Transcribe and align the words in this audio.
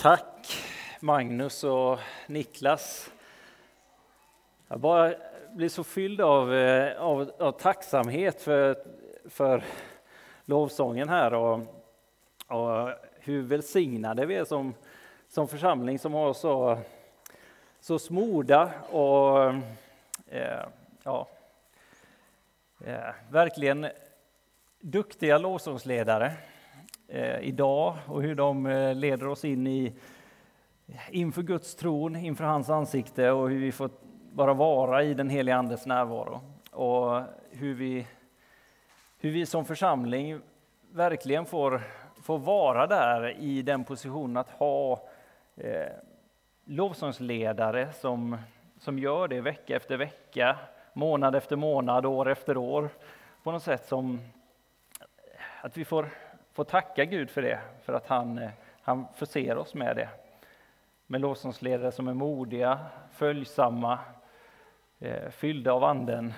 Tack 0.00 0.64
Magnus 1.00 1.64
och 1.64 1.98
Niklas. 2.26 3.10
Jag 4.68 4.80
bara 4.80 5.14
blir 5.50 5.68
så 5.68 5.84
fylld 5.84 6.20
av, 6.20 6.54
eh, 6.54 7.00
av, 7.00 7.30
av 7.38 7.52
tacksamhet 7.52 8.42
för, 8.42 8.76
för 9.24 9.64
lovsången 10.44 11.08
här 11.08 11.34
och, 11.34 11.60
och 12.46 12.90
hur 13.18 13.42
välsignade 13.42 14.26
vi 14.26 14.34
är 14.34 14.44
som, 14.44 14.74
som 15.28 15.48
församling 15.48 15.98
som 15.98 16.12
har 16.12 16.32
så, 16.32 16.78
så 17.80 17.98
smorda 17.98 18.72
och 18.90 19.44
eh, 20.26 20.66
ja, 21.02 21.28
eh, 22.84 23.14
verkligen 23.30 23.86
duktiga 24.80 25.38
lovsångsledare 25.38 26.32
Eh, 27.10 27.40
idag 27.40 27.96
och 28.06 28.22
hur 28.22 28.34
de 28.34 28.66
eh, 28.66 28.94
leder 28.94 29.28
oss 29.28 29.44
in 29.44 29.66
i 29.66 29.92
inför 31.10 31.42
Guds 31.42 31.74
tron, 31.74 32.16
inför 32.16 32.44
hans 32.44 32.70
ansikte 32.70 33.30
och 33.30 33.50
hur 33.50 33.58
vi 33.58 33.72
får 33.72 33.90
bara 34.32 34.54
vara 34.54 35.02
i 35.02 35.14
den 35.14 35.30
heliga 35.30 35.56
Andes 35.56 35.86
närvaro. 35.86 36.40
Och 36.70 37.22
hur 37.50 37.74
vi, 37.74 38.06
hur 39.18 39.30
vi 39.30 39.46
som 39.46 39.64
församling 39.64 40.40
verkligen 40.92 41.46
får, 41.46 41.82
får 42.22 42.38
vara 42.38 42.86
där 42.86 43.36
i 43.40 43.62
den 43.62 43.84
positionen 43.84 44.36
att 44.36 44.50
ha 44.50 45.08
eh, 45.56 45.92
lovsångsledare 46.64 47.92
som, 47.92 48.36
som 48.78 48.98
gör 48.98 49.28
det 49.28 49.40
vecka 49.40 49.76
efter 49.76 49.96
vecka, 49.96 50.56
månad 50.92 51.34
efter 51.34 51.56
månad, 51.56 52.06
år 52.06 52.28
efter 52.28 52.56
år. 52.56 52.88
På 53.42 53.52
något 53.52 53.62
sätt 53.62 53.86
som 53.88 54.20
att 55.62 55.76
vi 55.76 55.84
får 55.84 56.08
får 56.58 56.64
tacka 56.64 57.04
Gud 57.04 57.30
för 57.30 57.42
det, 57.42 57.60
för 57.82 57.92
att 57.92 58.06
han, 58.06 58.38
eh, 58.38 58.50
han 58.82 59.06
förser 59.14 59.56
oss 59.56 59.74
med 59.74 59.96
det. 59.96 60.08
Med 61.06 61.20
lovsångsledare 61.20 61.92
som 61.92 62.08
är 62.08 62.14
modiga, 62.14 62.78
följsamma, 63.10 63.98
eh, 64.98 65.28
fyllda 65.30 65.72
av 65.72 65.84
Anden, 65.84 66.32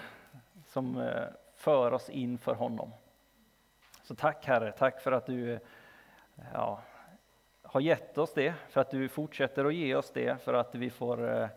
som 0.67 1.01
eh, 1.01 1.25
för 1.57 1.93
oss 1.93 2.11
in 2.11 2.39
för 2.39 2.55
honom. 2.55 2.93
Så 4.03 4.15
tack 4.15 4.47
Herre, 4.47 4.73
tack 4.73 5.01
för 5.01 5.13
att 5.13 5.27
du 5.27 5.59
ja, 6.55 6.81
har 7.63 7.81
gett 7.81 8.19
oss 8.19 8.35
det, 8.35 8.55
för 8.69 8.81
att 8.81 8.91
du 8.91 9.09
fortsätter 9.09 9.65
att 9.65 9.75
ge 9.75 9.95
oss 9.95 10.11
det, 10.11 10.43
för 10.43 10.55
att 10.55 10.75
vi 10.75 10.91
får, 10.91 11.49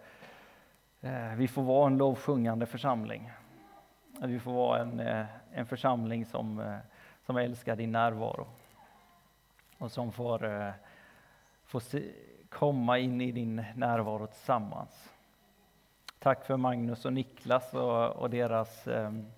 vi 1.36 1.48
får 1.48 1.62
vara 1.62 1.88
en 1.88 1.98
lovsjungande 1.98 2.66
församling. 2.66 3.32
Att 4.20 4.30
vi 4.30 4.40
får 4.40 4.54
vara 4.54 4.80
en, 4.80 5.00
en 5.52 5.66
församling 5.66 6.26
som 6.26 6.80
som 7.26 7.38
älskar 7.38 7.76
din 7.76 7.92
närvaro 7.92 8.48
och 9.78 9.92
som 9.92 10.12
får, 10.12 10.46
eh, 10.46 10.72
får 11.66 11.80
se, 11.80 12.12
komma 12.50 12.98
in 12.98 13.22
i 13.22 13.32
din 13.32 13.66
närvaro 13.76 14.28
tillsammans. 14.28 15.14
Tack 16.20 16.46
för 16.46 16.58
Magnus 16.58 17.06
och 17.06 17.14
Niklas 17.14 17.74
och, 17.74 18.10
och 18.10 18.30
deras 18.30 18.88
ehm, 18.88 19.32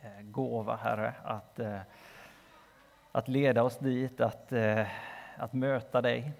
eh, 0.00 0.22
gåva, 0.22 0.76
Herre, 0.76 1.14
att, 1.24 1.58
eh, 1.58 1.80
att 3.12 3.28
leda 3.28 3.62
oss 3.62 3.78
dit, 3.78 4.20
att, 4.20 4.52
eh, 4.52 4.86
att 5.36 5.52
möta 5.52 6.00
dig. 6.00 6.32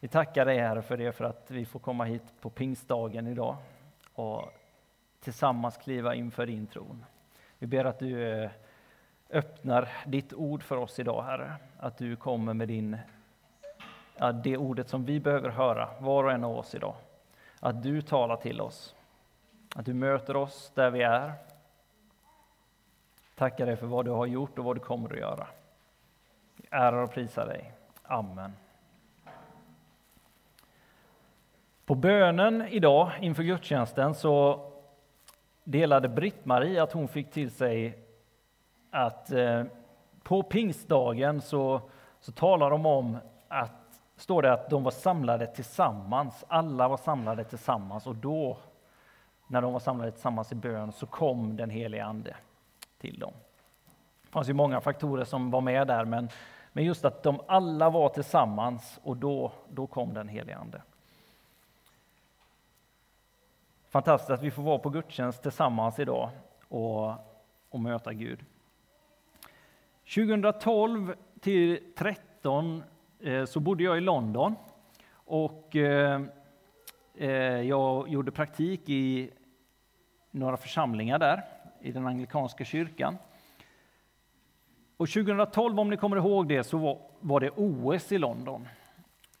Vi 0.00 0.08
tackar 0.08 0.44
dig, 0.44 0.58
Herre, 0.58 0.82
för 0.82 0.96
det, 0.96 1.12
för 1.12 1.24
att 1.24 1.50
vi 1.50 1.64
får 1.64 1.80
komma 1.80 2.04
hit 2.04 2.22
på 2.40 2.50
pingstdagen 2.50 3.26
idag 3.26 3.56
och 4.14 4.52
tillsammans 5.20 5.76
kliva 5.76 6.14
inför 6.14 6.46
din 6.46 6.66
tron. 6.66 7.04
Vi 7.58 7.66
ber 7.66 7.84
att 7.84 7.98
du 7.98 8.28
eh, 8.28 8.50
öppnar 9.32 9.88
ditt 10.06 10.32
ord 10.32 10.62
för 10.62 10.76
oss 10.76 10.98
idag, 10.98 11.22
Herre. 11.22 11.56
Att 11.78 11.98
du 11.98 12.16
kommer 12.16 12.54
med 12.54 12.68
din, 12.68 12.96
ja, 14.16 14.32
det 14.32 14.56
ordet 14.56 14.88
som 14.88 15.04
vi 15.04 15.20
behöver 15.20 15.48
höra, 15.48 15.88
var 15.98 16.24
och 16.24 16.32
en 16.32 16.44
av 16.44 16.58
oss 16.58 16.74
idag. 16.74 16.94
Att 17.60 17.82
du 17.82 18.02
talar 18.02 18.36
till 18.36 18.60
oss, 18.60 18.94
att 19.76 19.86
du 19.86 19.94
möter 19.94 20.36
oss 20.36 20.72
där 20.74 20.90
vi 20.90 21.02
är. 21.02 21.32
Tackar 23.34 23.66
dig 23.66 23.76
för 23.76 23.86
vad 23.86 24.04
du 24.04 24.10
har 24.10 24.26
gjort 24.26 24.58
och 24.58 24.64
vad 24.64 24.76
du 24.76 24.80
kommer 24.80 25.12
att 25.12 25.18
göra. 25.18 25.46
Ärar 26.70 27.02
och 27.02 27.12
prisar 27.12 27.46
dig. 27.46 27.72
Amen. 28.02 28.52
På 31.84 31.94
bönen 31.94 32.62
idag 32.68 33.10
inför 33.20 33.42
gudstjänsten 33.42 34.14
så 34.14 34.66
delade 35.64 36.08
Britt-Marie 36.08 36.82
att 36.82 36.92
hon 36.92 37.08
fick 37.08 37.30
till 37.30 37.50
sig 37.50 37.98
att 38.90 39.30
eh, 39.30 39.64
på 40.22 40.42
pingstdagen 40.42 41.40
så, 41.40 41.80
så 42.20 42.32
talar 42.32 42.70
de 42.70 42.86
om 42.86 43.18
att, 43.48 44.00
står 44.16 44.42
det 44.42 44.52
att 44.52 44.70
de 44.70 44.82
var 44.82 44.90
samlade 44.90 45.46
tillsammans, 45.46 46.44
alla 46.48 46.88
var 46.88 46.96
samlade 46.96 47.44
tillsammans 47.44 48.06
och 48.06 48.16
då, 48.16 48.58
när 49.46 49.62
de 49.62 49.72
var 49.72 49.80
samlade 49.80 50.10
tillsammans 50.10 50.52
i 50.52 50.54
bön, 50.54 50.92
så 50.92 51.06
kom 51.06 51.56
den 51.56 51.70
helige 51.70 52.04
Ande 52.04 52.36
till 52.98 53.18
dem. 53.18 53.32
Det 54.22 54.28
fanns 54.28 54.48
ju 54.48 54.52
många 54.52 54.80
faktorer 54.80 55.24
som 55.24 55.50
var 55.50 55.60
med 55.60 55.86
där, 55.86 56.04
men, 56.04 56.28
men 56.72 56.84
just 56.84 57.04
att 57.04 57.22
de 57.22 57.40
alla 57.46 57.90
var 57.90 58.08
tillsammans 58.08 59.00
och 59.02 59.16
då, 59.16 59.52
då 59.68 59.86
kom 59.86 60.14
den 60.14 60.28
helige 60.28 60.56
Ande. 60.56 60.82
Fantastiskt 63.88 64.30
att 64.30 64.42
vi 64.42 64.50
får 64.50 64.62
vara 64.62 64.78
på 64.78 64.90
gudstjänst 64.90 65.42
tillsammans 65.42 65.98
idag 65.98 66.30
och, 66.68 67.14
och 67.70 67.80
möta 67.80 68.12
Gud. 68.12 68.44
2012 70.14 71.14
till 71.40 71.76
2013 71.76 72.82
eh, 73.20 73.44
så 73.44 73.60
bodde 73.60 73.82
jag 73.82 73.98
i 73.98 74.00
London 74.00 74.54
och 75.12 75.76
eh, 75.76 76.20
eh, 77.14 77.30
jag 77.60 78.08
gjorde 78.08 78.32
praktik 78.32 78.88
i 78.88 79.30
några 80.30 80.56
församlingar 80.56 81.18
där 81.18 81.42
i 81.80 81.92
den 81.92 82.06
anglikanska 82.06 82.64
kyrkan. 82.64 83.16
Och 84.96 85.08
2012, 85.08 85.80
om 85.80 85.90
ni 85.90 85.96
kommer 85.96 86.16
ihåg 86.16 86.48
det, 86.48 86.64
så 86.64 87.00
var 87.20 87.40
det 87.40 87.50
OS 87.50 88.12
i 88.12 88.18
London. 88.18 88.68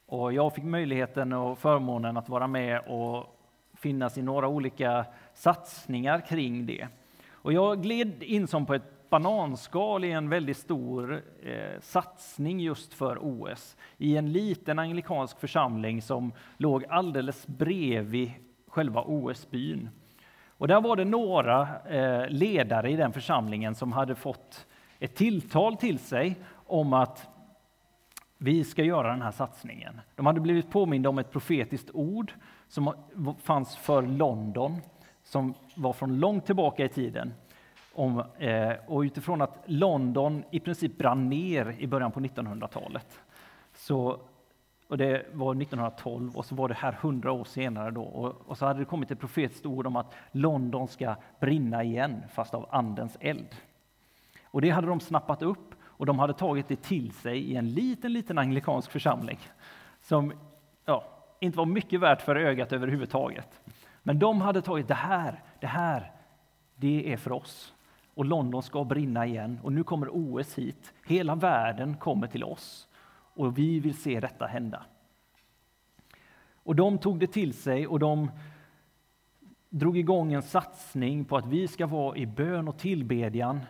Och 0.06 0.32
jag 0.32 0.54
fick 0.54 0.64
möjligheten 0.64 1.32
och 1.32 1.58
förmånen 1.58 2.16
att 2.16 2.28
vara 2.28 2.46
med 2.46 2.80
och 2.86 3.36
finnas 3.74 4.18
i 4.18 4.22
några 4.22 4.48
olika 4.48 5.06
satsningar 5.34 6.20
kring 6.20 6.66
det. 6.66 6.88
Och 7.30 7.52
jag 7.52 7.82
gled 7.82 8.22
in 8.22 8.46
som 8.46 8.66
på 8.66 8.74
ett 8.74 8.99
bananskal 9.10 10.04
i 10.04 10.12
en 10.12 10.28
väldigt 10.28 10.56
stor 10.56 11.22
eh, 11.42 11.80
satsning 11.80 12.60
just 12.60 12.94
för 12.94 13.18
OS 13.20 13.76
i 13.98 14.16
en 14.16 14.32
liten 14.32 14.78
anglikansk 14.78 15.40
församling 15.40 16.02
som 16.02 16.32
låg 16.56 16.84
alldeles 16.84 17.46
bredvid 17.46 18.32
själva 18.68 19.02
OS-byn. 19.02 19.88
Och 20.48 20.68
där 20.68 20.80
var 20.80 20.96
det 20.96 21.04
några 21.04 21.68
eh, 21.88 22.28
ledare 22.28 22.90
i 22.90 22.96
den 22.96 23.12
församlingen 23.12 23.74
som 23.74 23.92
hade 23.92 24.14
fått 24.14 24.66
ett 24.98 25.14
tilltal 25.14 25.76
till 25.76 25.98
sig 25.98 26.36
om 26.66 26.92
att 26.92 27.28
vi 28.38 28.64
ska 28.64 28.84
göra 28.84 29.10
den 29.10 29.22
här 29.22 29.30
satsningen. 29.30 30.00
De 30.16 30.26
hade 30.26 30.40
blivit 30.40 30.70
påminda 30.70 31.08
om 31.08 31.18
ett 31.18 31.30
profetiskt 31.30 31.90
ord 31.92 32.32
som 32.68 32.94
fanns 33.42 33.76
för 33.76 34.02
London, 34.02 34.76
som 35.22 35.54
var 35.74 35.92
från 35.92 36.18
långt 36.18 36.46
tillbaka 36.46 36.84
i 36.84 36.88
tiden 36.88 37.32
om, 38.00 38.24
eh, 38.38 38.72
och 38.86 39.00
utifrån 39.00 39.42
att 39.42 39.58
London 39.66 40.44
i 40.50 40.60
princip 40.60 40.98
brann 40.98 41.28
ner 41.28 41.76
i 41.78 41.86
början 41.86 42.12
på 42.12 42.20
1900-talet. 42.20 43.20
Så, 43.74 44.20
och 44.88 44.98
det 44.98 45.26
var 45.32 45.54
1912 45.54 46.36
och 46.36 46.44
så 46.44 46.54
var 46.54 46.68
det 46.68 46.74
här 46.74 46.92
hundra 46.92 47.32
år 47.32 47.44
senare 47.44 47.90
då. 47.90 48.02
Och, 48.02 48.34
och, 48.46 48.58
så 48.58 48.66
hade 48.66 48.78
det 48.78 48.84
kommit 48.84 49.10
ett 49.10 49.20
profetiskt 49.20 49.66
ord 49.66 49.86
om 49.86 49.96
att 49.96 50.14
London 50.32 50.88
ska 50.88 51.14
brinna 51.40 51.84
igen, 51.84 52.22
fast 52.32 52.54
av 52.54 52.68
Andens 52.70 53.16
eld. 53.20 53.56
Och 54.44 54.60
det 54.60 54.70
hade 54.70 54.86
de 54.86 55.00
snappat 55.00 55.42
upp 55.42 55.74
och 55.82 56.06
de 56.06 56.18
hade 56.18 56.34
tagit 56.34 56.68
det 56.68 56.82
till 56.82 57.12
sig 57.12 57.38
i 57.38 57.56
en 57.56 57.70
liten, 57.70 58.12
liten 58.12 58.38
anglikansk 58.38 58.90
församling 58.90 59.38
som 60.02 60.32
ja, 60.84 61.04
inte 61.40 61.58
var 61.58 61.66
mycket 61.66 62.00
värt 62.00 62.22
för 62.22 62.36
ögat 62.36 62.72
överhuvudtaget. 62.72 63.60
Men 64.02 64.18
de 64.18 64.40
hade 64.40 64.62
tagit 64.62 64.88
det 64.88 64.94
här, 64.94 65.42
det 65.60 65.66
här, 65.66 66.12
det 66.76 67.12
är 67.12 67.16
för 67.16 67.32
oss 67.32 67.74
och 68.20 68.26
London 68.26 68.62
ska 68.62 68.84
brinna 68.84 69.26
igen 69.26 69.60
och 69.62 69.72
nu 69.72 69.84
kommer 69.84 70.08
OS 70.12 70.58
hit. 70.58 70.94
Hela 71.06 71.34
världen 71.34 71.96
kommer 71.96 72.26
till 72.26 72.44
oss 72.44 72.88
och 73.34 73.58
vi 73.58 73.80
vill 73.80 73.96
se 73.96 74.20
detta 74.20 74.46
hända. 74.46 74.84
Och 76.54 76.76
de 76.76 76.98
tog 76.98 77.18
det 77.18 77.26
till 77.26 77.54
sig 77.54 77.86
och 77.86 77.98
de 77.98 78.30
drog 79.68 79.98
igång 79.98 80.32
en 80.32 80.42
satsning 80.42 81.24
på 81.24 81.36
att 81.36 81.46
vi 81.46 81.68
ska 81.68 81.86
vara 81.86 82.16
i 82.16 82.26
bön 82.26 82.68
och 82.68 82.78
tillbedjan 82.78 83.60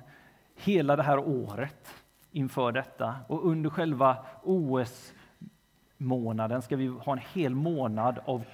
hela 0.56 0.96
det 0.96 1.02
här 1.02 1.18
året 1.18 1.94
inför 2.30 2.72
detta. 2.72 3.16
Och 3.28 3.46
under 3.46 3.70
själva 3.70 4.16
OS-månaden 4.42 5.42
ska 6.62 6.76
vi 6.76 6.86
ha 6.86 7.12
en 7.12 7.22
hel 7.32 7.54
månad 7.54 8.18
av 8.24 8.44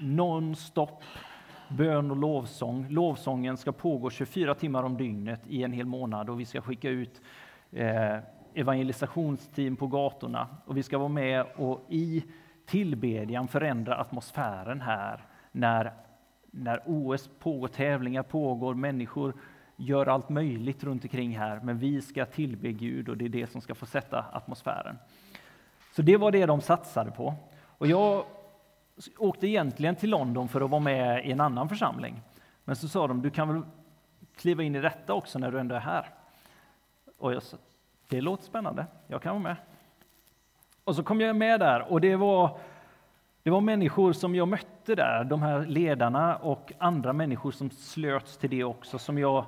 non-stop 0.00 1.02
bön 1.70 2.10
och 2.10 2.16
lovsång. 2.16 2.86
Lovsången 2.88 3.56
ska 3.56 3.72
pågå 3.72 4.10
24 4.10 4.54
timmar 4.54 4.82
om 4.82 4.96
dygnet 4.96 5.40
i 5.46 5.62
en 5.62 5.72
hel 5.72 5.86
månad 5.86 6.30
och 6.30 6.40
vi 6.40 6.44
ska 6.44 6.60
skicka 6.60 6.88
ut 6.88 7.20
eh, 7.70 8.16
evangelisationsteam 8.54 9.76
på 9.76 9.86
gatorna 9.86 10.48
och 10.64 10.76
vi 10.76 10.82
ska 10.82 10.98
vara 10.98 11.08
med 11.08 11.46
och 11.56 11.86
i 11.88 12.24
tillbedjan 12.66 13.48
förändra 13.48 13.96
atmosfären 13.96 14.80
här 14.80 15.24
när, 15.52 15.92
när 16.50 16.82
OS 16.86 17.30
pågår, 17.38 17.68
tävlingar 17.68 18.22
pågår, 18.22 18.74
människor 18.74 19.34
gör 19.76 20.06
allt 20.06 20.28
möjligt 20.28 20.84
runt 20.84 21.04
omkring 21.04 21.38
här, 21.38 21.60
men 21.62 21.78
vi 21.78 22.02
ska 22.02 22.26
tillbe 22.26 22.72
Gud 22.72 23.08
och 23.08 23.16
det 23.16 23.24
är 23.24 23.28
det 23.28 23.50
som 23.50 23.60
ska 23.60 23.74
få 23.74 23.86
sätta 23.86 24.24
atmosfären. 24.32 24.98
Så 25.96 26.02
det 26.02 26.16
var 26.16 26.32
det 26.32 26.46
de 26.46 26.60
satsade 26.60 27.10
på. 27.10 27.34
Och 27.78 27.86
jag 27.86 28.24
åkte 29.18 29.46
egentligen 29.46 29.96
till 29.96 30.10
London 30.10 30.48
för 30.48 30.60
att 30.60 30.70
vara 30.70 30.80
med 30.80 31.26
i 31.26 31.32
en 31.32 31.40
annan 31.40 31.68
församling. 31.68 32.22
Men 32.64 32.76
så 32.76 32.88
sa 32.88 33.06
de, 33.06 33.22
du 33.22 33.30
kan 33.30 33.54
väl 33.54 33.62
kliva 34.36 34.62
in 34.62 34.76
i 34.76 34.80
detta 34.80 35.14
också 35.14 35.38
när 35.38 35.50
du 35.50 35.60
ändå 35.60 35.74
är 35.74 35.80
här? 35.80 36.06
Och 37.18 37.32
jag 37.32 37.42
sa, 37.42 37.56
det 38.08 38.20
låter 38.20 38.44
spännande, 38.44 38.86
jag 39.06 39.22
kan 39.22 39.32
vara 39.32 39.42
med. 39.42 39.56
Och 40.84 40.96
så 40.96 41.02
kom 41.02 41.20
jag 41.20 41.36
med 41.36 41.60
där 41.60 41.92
och 41.92 42.00
det 42.00 42.16
var, 42.16 42.58
det 43.42 43.50
var 43.50 43.60
människor 43.60 44.12
som 44.12 44.34
jag 44.34 44.48
mötte 44.48 44.94
där, 44.94 45.24
de 45.24 45.42
här 45.42 45.66
ledarna 45.66 46.36
och 46.36 46.72
andra 46.78 47.12
människor 47.12 47.50
som 47.50 47.70
slöts 47.70 48.36
till 48.36 48.50
det 48.50 48.64
också, 48.64 48.98
som 48.98 49.18
jag, 49.18 49.44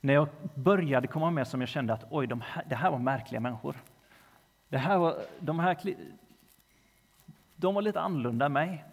när 0.00 0.14
jag 0.14 0.28
började 0.54 1.06
komma 1.06 1.30
med, 1.30 1.46
som 1.46 1.60
jag 1.60 1.68
kände 1.68 1.92
att 1.92 2.04
oj, 2.10 2.26
de 2.26 2.40
här, 2.40 2.64
det 2.68 2.74
här 2.74 2.90
var 2.90 2.98
märkliga 2.98 3.40
människor. 3.40 3.76
Det 4.68 4.78
här 4.78 4.98
var, 4.98 5.14
de 5.40 5.58
här 5.58 5.76
de 7.62 7.74
var 7.74 7.82
lite 7.82 8.00
annorlunda 8.00 8.46
än 8.46 8.52
mig. 8.52 8.84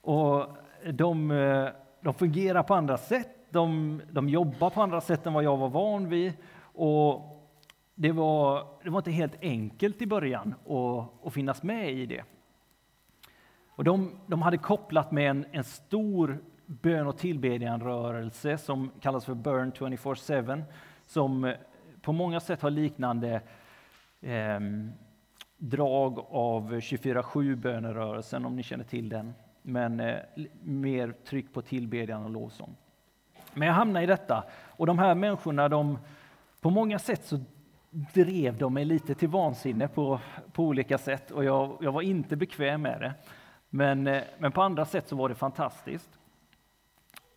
Och 0.00 0.46
de, 0.92 1.30
eh, 1.30 1.68
de 2.00 2.14
fungerar 2.14 2.62
på 2.62 2.74
andra 2.74 2.96
sätt, 2.96 3.28
de, 3.50 4.00
de 4.10 4.28
jobbar 4.28 4.70
på 4.70 4.82
andra 4.82 5.00
sätt 5.00 5.26
än 5.26 5.32
vad 5.32 5.44
jag 5.44 5.56
var 5.56 5.68
van 5.68 6.08
vid. 6.08 6.32
Och 6.62 7.28
det 7.94 8.12
var, 8.12 8.66
det 8.84 8.90
var 8.90 8.98
inte 8.98 9.10
helt 9.10 9.42
enkelt 9.42 10.02
i 10.02 10.06
början 10.06 10.54
att, 10.66 11.26
att 11.26 11.34
finnas 11.34 11.62
med 11.62 11.92
i 11.92 12.06
det. 12.06 12.24
Och 13.68 13.84
de, 13.84 14.10
de 14.26 14.42
hade 14.42 14.58
kopplat 14.58 15.12
med 15.12 15.30
en, 15.30 15.46
en 15.52 15.64
stor 15.64 16.38
bön 16.66 17.06
och 17.06 17.18
tillbedjanrörelse 17.18 18.58
som 18.58 18.90
kallas 19.00 19.24
för 19.24 19.34
Burn 19.34 19.72
24-7, 19.72 20.62
som 21.06 21.54
på 22.02 22.12
många 22.12 22.40
sätt 22.40 22.62
har 22.62 22.70
liknande 22.70 23.40
eh, 24.20 24.60
drag 25.62 26.18
av 26.30 26.74
24-7 26.74 27.56
bönerörelsen, 27.56 28.44
om 28.44 28.56
ni 28.56 28.62
känner 28.62 28.84
till 28.84 29.08
den. 29.08 29.34
Men 29.62 30.00
eh, 30.00 30.18
mer 30.62 31.14
tryck 31.24 31.52
på 31.52 31.62
tillbedjan 31.62 32.24
och 32.24 32.30
lovsång. 32.30 32.76
Men 33.54 33.68
jag 33.68 33.74
hamnade 33.74 34.04
i 34.04 34.06
detta, 34.06 34.44
och 34.76 34.86
de 34.86 34.98
här 34.98 35.14
människorna, 35.14 35.68
de, 35.68 35.98
på 36.60 36.70
många 36.70 36.98
sätt 36.98 37.24
så 37.24 37.40
drev 37.90 38.58
de 38.58 38.74
mig 38.74 38.84
lite 38.84 39.14
till 39.14 39.28
vansinne 39.28 39.88
på, 39.88 40.20
på 40.52 40.64
olika 40.64 40.98
sätt, 40.98 41.30
och 41.30 41.44
jag, 41.44 41.78
jag 41.80 41.92
var 41.92 42.02
inte 42.02 42.36
bekväm 42.36 42.82
med 42.82 43.00
det. 43.00 43.14
Men, 43.70 44.06
eh, 44.06 44.22
men 44.38 44.52
på 44.52 44.62
andra 44.62 44.84
sätt 44.84 45.08
så 45.08 45.16
var 45.16 45.28
det 45.28 45.34
fantastiskt. 45.34 46.18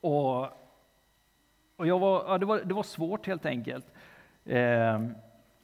Och, 0.01 0.42
och 1.75 1.88
jag 1.88 2.00
var, 2.00 2.24
ja, 2.27 2.38
det, 2.38 2.45
var, 2.45 2.60
det 2.60 2.74
var 2.74 2.83
svårt 2.83 3.27
helt 3.27 3.45
enkelt. 3.45 3.94
Eh, 4.45 5.01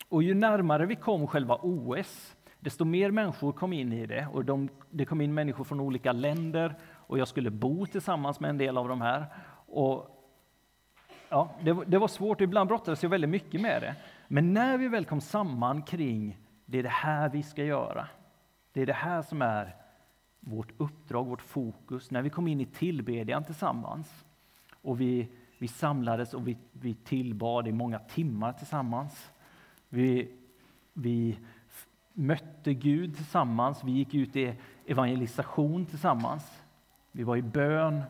och 0.10 0.24
ju 0.24 0.34
närmare 0.34 0.86
vi 0.86 0.96
kom 0.96 1.28
själva 1.28 1.56
OS, 1.62 2.36
desto 2.62 2.86
mer 2.86 3.12
människor 3.12 3.52
kom 3.52 3.74
in 3.74 3.94
i 3.94 4.06
det. 4.06 4.28
Och 4.34 4.46
de, 4.46 4.70
det 4.90 5.06
kom 5.06 5.22
in 5.22 5.34
människor 5.34 5.64
från 5.64 5.80
olika 5.80 6.12
länder 6.12 6.76
och 6.94 7.20
jag 7.20 7.28
skulle 7.28 7.50
bo 7.50 7.86
tillsammans 7.86 8.40
med 8.40 8.50
en 8.50 8.58
del 8.58 8.78
av 8.78 8.88
de 8.88 9.02
här. 9.02 9.26
Och, 9.68 10.22
ja, 11.30 11.56
det, 11.62 11.78
det 11.88 11.98
var 11.98 12.08
svårt, 12.08 12.42
ibland 12.42 12.68
brottades 12.68 13.04
jag 13.04 13.10
väldigt 13.10 13.30
mycket 13.30 13.62
med 13.62 13.82
det. 13.82 13.96
Men 14.28 14.54
när 14.54 14.78
vi 14.78 14.88
väl 14.88 15.06
kom 15.06 15.22
samman 15.22 15.82
kring 15.82 16.38
det 16.66 16.80
är 16.80 16.84
det 16.84 16.90
här 16.90 17.30
vi 17.30 17.44
ska 17.44 17.64
göra, 17.64 18.08
det 18.74 18.82
är 18.82 18.86
det 18.86 18.94
här 18.94 19.22
som 19.22 19.42
är 19.42 19.76
vårt 20.40 20.74
uppdrag, 20.78 21.26
vårt 21.26 21.42
fokus, 21.42 22.12
när 22.12 22.22
vi 22.22 22.30
kom 22.30 22.48
in 22.48 22.62
i 22.62 22.66
tillbedjan 22.66 23.44
tillsammans 23.44 24.26
och 24.82 25.02
vi, 25.02 25.28
vi 25.58 25.68
samlades 25.68 26.34
och 26.34 26.48
vi, 26.48 26.58
vi 26.72 26.94
tillbad 26.94 27.68
i 27.68 27.72
många 27.72 28.00
timmar 28.00 28.54
tillsammans. 28.54 29.32
Vi, 29.90 30.32
vi 30.94 31.38
mötte 32.14 32.74
Gud 32.74 33.16
tillsammans, 33.16 33.84
vi 33.84 33.92
gick 33.92 34.14
ut 34.14 34.36
i 34.36 34.54
evangelisation 34.86 35.86
tillsammans. 35.86 36.62
Vi 37.12 37.24
var 37.24 37.38
i 37.38 37.42
bön, 37.42 38.02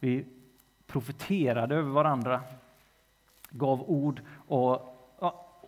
vi 0.00 0.24
profeterade 0.86 1.74
över 1.74 1.90
varandra, 1.90 2.40
gav 3.50 3.82
ord 3.90 4.22
och, 4.28 4.72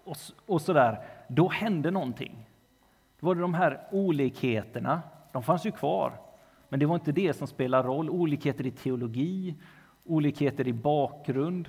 och, 0.05 0.17
och 0.47 0.63
sådär. 0.63 1.05
Då 1.29 1.49
hände 1.49 1.91
någonting. 1.91 2.47
Då 3.21 3.27
var 3.27 3.35
det 3.35 3.41
de 3.41 3.55
här 3.55 3.81
olikheterna, 3.91 5.03
de 5.33 5.43
fanns 5.43 5.67
ju 5.67 5.71
kvar. 5.73 6.13
Men 6.69 6.81
det 6.81 6.87
var 6.87 6.95
inte 6.95 7.13
det 7.13 7.33
som 7.33 7.47
spelade 7.47 7.89
roll. 7.89 8.11
Olikheter 8.11 8.67
i 8.67 8.71
teologi, 8.71 9.55
olikheter 10.05 10.69
i 10.69 10.73
bakgrund. 10.73 11.69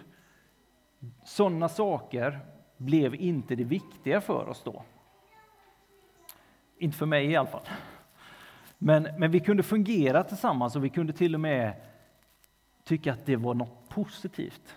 Sådana 1.24 1.70
saker 1.70 2.40
blev 2.78 3.16
inte 3.16 3.56
det 3.56 3.64
viktiga 3.64 4.22
för 4.22 4.48
oss 4.50 4.64
då. 4.64 4.84
Inte 6.78 6.98
för 6.98 7.06
mig 7.06 7.26
i 7.26 7.36
alla 7.36 7.48
fall. 7.48 7.62
Men, 8.78 9.08
men 9.18 9.32
vi 9.32 9.40
kunde 9.40 9.64
fungera 9.64 10.24
tillsammans 10.24 10.76
och 10.76 10.84
vi 10.84 10.90
kunde 10.90 11.14
till 11.14 11.34
och 11.34 11.42
med 11.42 11.74
tycka 12.84 13.14
att 13.14 13.26
det 13.26 13.36
var 13.36 13.54
något 13.54 13.90
positivt. 13.90 14.76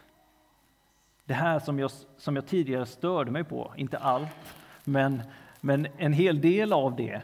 Det 1.25 1.35
här 1.35 1.59
som 1.59 1.79
jag, 1.79 1.91
som 2.17 2.37
jag 2.37 2.47
tidigare 2.47 2.87
störde 2.87 3.31
mig 3.31 3.45
på, 3.45 3.73
inte 3.77 3.99
allt, 3.99 4.55
men, 4.85 5.23
men 5.61 5.87
en 5.97 6.13
hel 6.13 6.41
del 6.41 6.73
av 6.73 6.97
det 6.97 7.23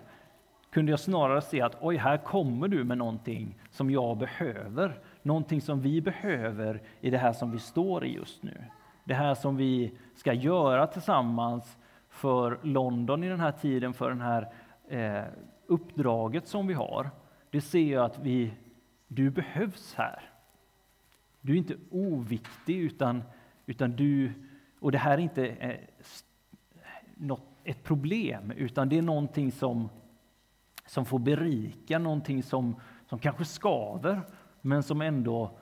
kunde 0.70 0.92
jag 0.92 1.00
snarare 1.00 1.42
se 1.42 1.60
att 1.60 1.76
oj, 1.80 1.96
här 1.96 2.16
kommer 2.16 2.68
du 2.68 2.84
med 2.84 2.98
någonting 2.98 3.54
som 3.70 3.90
jag 3.90 4.16
behöver. 4.18 5.00
Någonting 5.22 5.60
som 5.60 5.80
vi 5.80 6.00
behöver 6.00 6.82
i 7.00 7.10
det 7.10 7.18
här 7.18 7.32
som 7.32 7.50
vi 7.50 7.58
står 7.58 8.04
i 8.04 8.14
just 8.14 8.42
nu. 8.42 8.64
Det 9.04 9.14
här 9.14 9.34
som 9.34 9.56
vi 9.56 9.92
ska 10.16 10.32
göra 10.32 10.86
tillsammans 10.86 11.76
för 12.08 12.58
London 12.62 13.24
i 13.24 13.28
den 13.28 13.40
här 13.40 13.52
tiden, 13.52 13.94
för 13.94 14.08
den 14.08 14.20
här 14.20 14.48
eh, 14.88 15.24
uppdraget 15.66 16.46
som 16.46 16.66
vi 16.66 16.74
har, 16.74 17.10
det 17.50 17.60
ser 17.60 17.92
jag 17.92 18.04
att 18.04 18.18
vi, 18.18 18.52
du 19.08 19.30
behövs 19.30 19.94
här. 19.94 20.30
Du 21.40 21.52
är 21.52 21.56
inte 21.56 21.76
oviktig, 21.90 22.76
utan, 22.76 23.22
utan 23.66 23.96
du... 23.96 24.32
Och 24.80 24.92
det 24.92 24.98
här 24.98 25.12
är 25.12 25.18
inte 25.18 25.46
eh, 25.48 25.80
något, 27.14 27.42
ett 27.64 27.82
problem, 27.82 28.50
utan 28.50 28.88
det 28.88 28.98
är 28.98 29.02
någonting 29.02 29.52
som, 29.52 29.88
som 30.86 31.06
får 31.06 31.18
berika, 31.18 31.98
någonting 31.98 32.42
som, 32.42 32.80
som 33.08 33.18
kanske 33.18 33.44
skaver, 33.44 34.20
men 34.60 34.82
som 34.82 35.00
ändå 35.00 35.58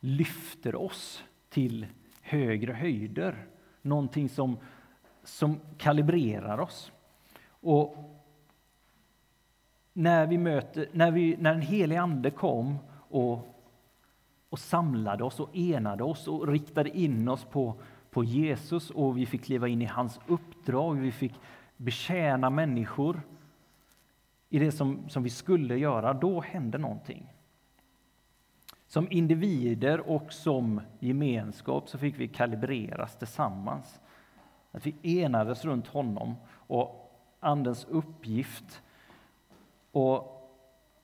lyfter 0.00 0.74
oss 0.74 1.24
till 1.48 1.86
högre 2.22 2.72
höjder. 2.72 3.46
Någonting 3.82 4.28
som, 4.28 4.58
som 5.24 5.60
kalibrerar 5.78 6.58
oss. 6.58 6.92
Och 7.48 8.17
när, 9.98 10.26
vi 10.26 10.38
möter, 10.38 10.88
när, 10.92 11.10
vi, 11.10 11.36
när 11.36 11.52
den 11.52 11.62
helige 11.62 12.00
Ande 12.00 12.30
kom 12.30 12.78
och, 12.92 13.56
och 14.48 14.58
samlade 14.58 15.24
oss 15.24 15.40
och 15.40 15.56
enade 15.56 16.04
oss 16.04 16.28
och 16.28 16.48
riktade 16.48 16.98
in 16.98 17.28
oss 17.28 17.44
på, 17.44 17.74
på 18.10 18.24
Jesus 18.24 18.90
och 18.90 19.18
vi 19.18 19.26
fick 19.26 19.44
kliva 19.44 19.68
in 19.68 19.82
i 19.82 19.84
hans 19.84 20.20
uppdrag, 20.26 20.94
vi 20.94 21.12
fick 21.12 21.34
betjäna 21.76 22.50
människor 22.50 23.20
i 24.48 24.58
det 24.58 24.72
som, 24.72 25.08
som 25.08 25.22
vi 25.22 25.30
skulle 25.30 25.76
göra, 25.78 26.12
då 26.12 26.40
hände 26.40 26.78
någonting. 26.78 27.32
Som 28.86 29.06
individer 29.10 30.10
och 30.10 30.32
som 30.32 30.80
gemenskap 30.98 31.88
så 31.88 31.98
fick 31.98 32.18
vi 32.18 32.28
kalibreras 32.28 33.16
tillsammans. 33.16 34.00
Att 34.72 34.86
vi 34.86 35.22
enades 35.22 35.64
runt 35.64 35.86
honom 35.86 36.34
och 36.50 37.14
Andens 37.40 37.84
uppgift 37.84 38.82
och 39.92 40.34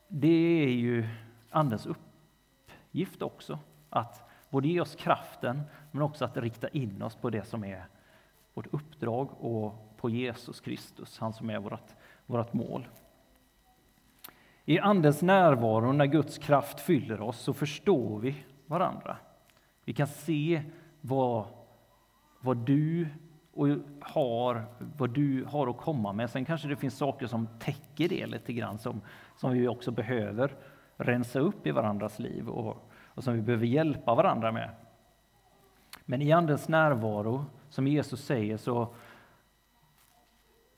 det 0.09 0.63
är 0.63 0.69
ju 0.69 1.09
Andens 1.51 1.87
uppgift 1.87 3.23
också, 3.23 3.59
att 3.91 4.31
både 4.51 4.69
ge 4.69 4.81
oss 4.81 4.95
kraften, 4.95 5.63
men 5.91 6.03
också 6.03 6.25
att 6.25 6.37
rikta 6.37 6.69
in 6.69 7.03
oss 7.03 7.17
på 7.17 7.31
det 7.31 7.45
som 7.45 7.65
är 7.65 7.87
vårt 8.55 8.75
uppdrag 8.75 9.29
och 9.41 9.97
på 9.97 10.11
Jesus 10.11 10.61
Kristus, 10.61 11.19
han 11.19 11.33
som 11.33 11.51
är 11.51 11.59
vårt, 11.59 11.95
vårt 12.27 12.53
mål. 12.53 12.89
I 14.65 14.79
Andens 14.79 15.23
närvaro, 15.23 15.93
när 15.93 16.07
Guds 16.07 16.39
kraft 16.39 16.81
fyller 16.81 17.21
oss, 17.21 17.39
så 17.39 17.53
förstår 17.53 18.19
vi 18.19 18.45
varandra. 18.67 19.17
Vi 19.85 19.93
kan 19.93 20.07
se 20.07 20.63
vad, 21.01 21.47
vad 22.41 22.57
du 22.57 23.09
och 23.55 23.69
har 24.01 24.65
vad 24.97 25.11
du 25.11 25.45
har 25.45 25.67
att 25.67 25.77
komma 25.77 26.13
med. 26.13 26.31
Sen 26.31 26.45
kanske 26.45 26.69
det 26.69 26.77
finns 26.77 26.97
saker 26.97 27.27
som 27.27 27.49
täcker 27.59 28.09
det 28.09 28.27
lite 28.27 28.53
grann 28.53 28.79
som, 28.79 29.01
som 29.37 29.53
vi 29.53 29.69
också 29.69 29.91
behöver 29.91 30.57
rensa 30.97 31.39
upp 31.39 31.67
i 31.67 31.71
varandras 31.71 32.19
liv 32.19 32.49
och, 32.49 32.91
och 32.93 33.25
som 33.25 33.35
vi 33.35 33.43
behöver 33.43 33.67
hjälpa 33.67 34.15
varandra 34.15 34.53
med. 34.53 34.71
Men 36.05 36.23
i 36.23 36.33
Andens 36.33 36.69
närvaro, 36.69 37.45
som 37.69 37.87
Jesus 37.87 38.25
säger, 38.25 38.57
så, 38.57 38.95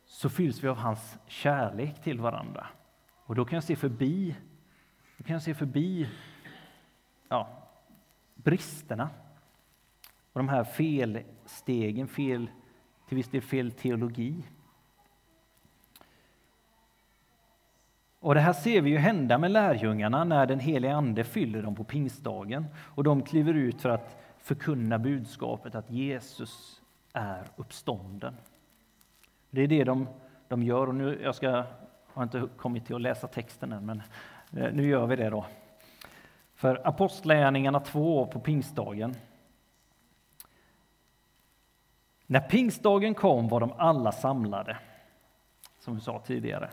så 0.04 0.28
fylls 0.28 0.64
vi 0.64 0.68
av 0.68 0.76
hans 0.76 1.18
kärlek 1.26 2.02
till 2.02 2.20
varandra. 2.20 2.66
Och 3.26 3.34
då 3.34 3.44
kan 3.44 3.56
jag 3.56 3.64
se 3.64 3.76
förbi, 3.76 4.36
då 5.16 5.24
kan 5.24 5.32
jag 5.32 5.42
se 5.42 5.54
förbi 5.54 6.08
ja, 7.28 7.48
bristerna 8.34 9.10
och 10.32 10.40
de 10.40 10.48
här 10.48 10.64
felstegen, 10.64 12.08
fel, 12.08 12.50
till 13.08 13.16
viss 13.16 13.28
del 13.28 13.42
fel 13.42 13.72
teologi. 13.72 14.44
Och 18.20 18.34
Det 18.34 18.40
här 18.40 18.52
ser 18.52 18.80
vi 18.80 18.90
ju 18.90 18.98
hända 18.98 19.38
med 19.38 19.50
lärjungarna 19.50 20.24
när 20.24 20.46
den 20.46 20.60
helige 20.60 20.94
Ande 20.94 21.24
fyller 21.24 21.62
dem 21.62 21.74
på 21.74 21.84
pingstdagen 21.84 22.66
och 22.78 23.04
de 23.04 23.22
kliver 23.22 23.54
ut 23.54 23.80
för 23.80 23.88
att 23.88 24.16
förkunna 24.38 24.98
budskapet 24.98 25.74
att 25.74 25.90
Jesus 25.90 26.82
är 27.12 27.44
uppstånden. 27.56 28.36
Det 29.50 29.60
är 29.60 29.68
det 29.68 29.84
de, 29.84 30.08
de 30.48 30.62
gör. 30.62 30.86
Och 30.86 30.94
nu, 30.94 31.20
jag 31.22 31.34
ska, 31.34 31.64
har 32.06 32.22
inte 32.22 32.48
kommit 32.56 32.86
till 32.86 32.94
att 32.94 33.00
läsa 33.00 33.26
texten 33.26 33.72
än, 33.72 33.86
men 33.86 34.02
eh, 34.52 34.72
nu 34.72 34.86
gör 34.86 35.06
vi 35.06 35.16
det 35.16 35.30
då. 35.30 35.46
För 36.54 36.88
Apostlagärningarna 36.88 37.80
2 37.80 38.26
på 38.26 38.40
pingstdagen. 38.40 39.14
När 42.26 42.40
pingstdagen 42.40 43.14
kom 43.14 43.48
var 43.48 43.60
de 43.60 43.72
alla 43.78 44.12
samlade, 44.12 44.76
som 45.78 45.94
vi 45.94 46.00
sa 46.00 46.18
tidigare. 46.18 46.70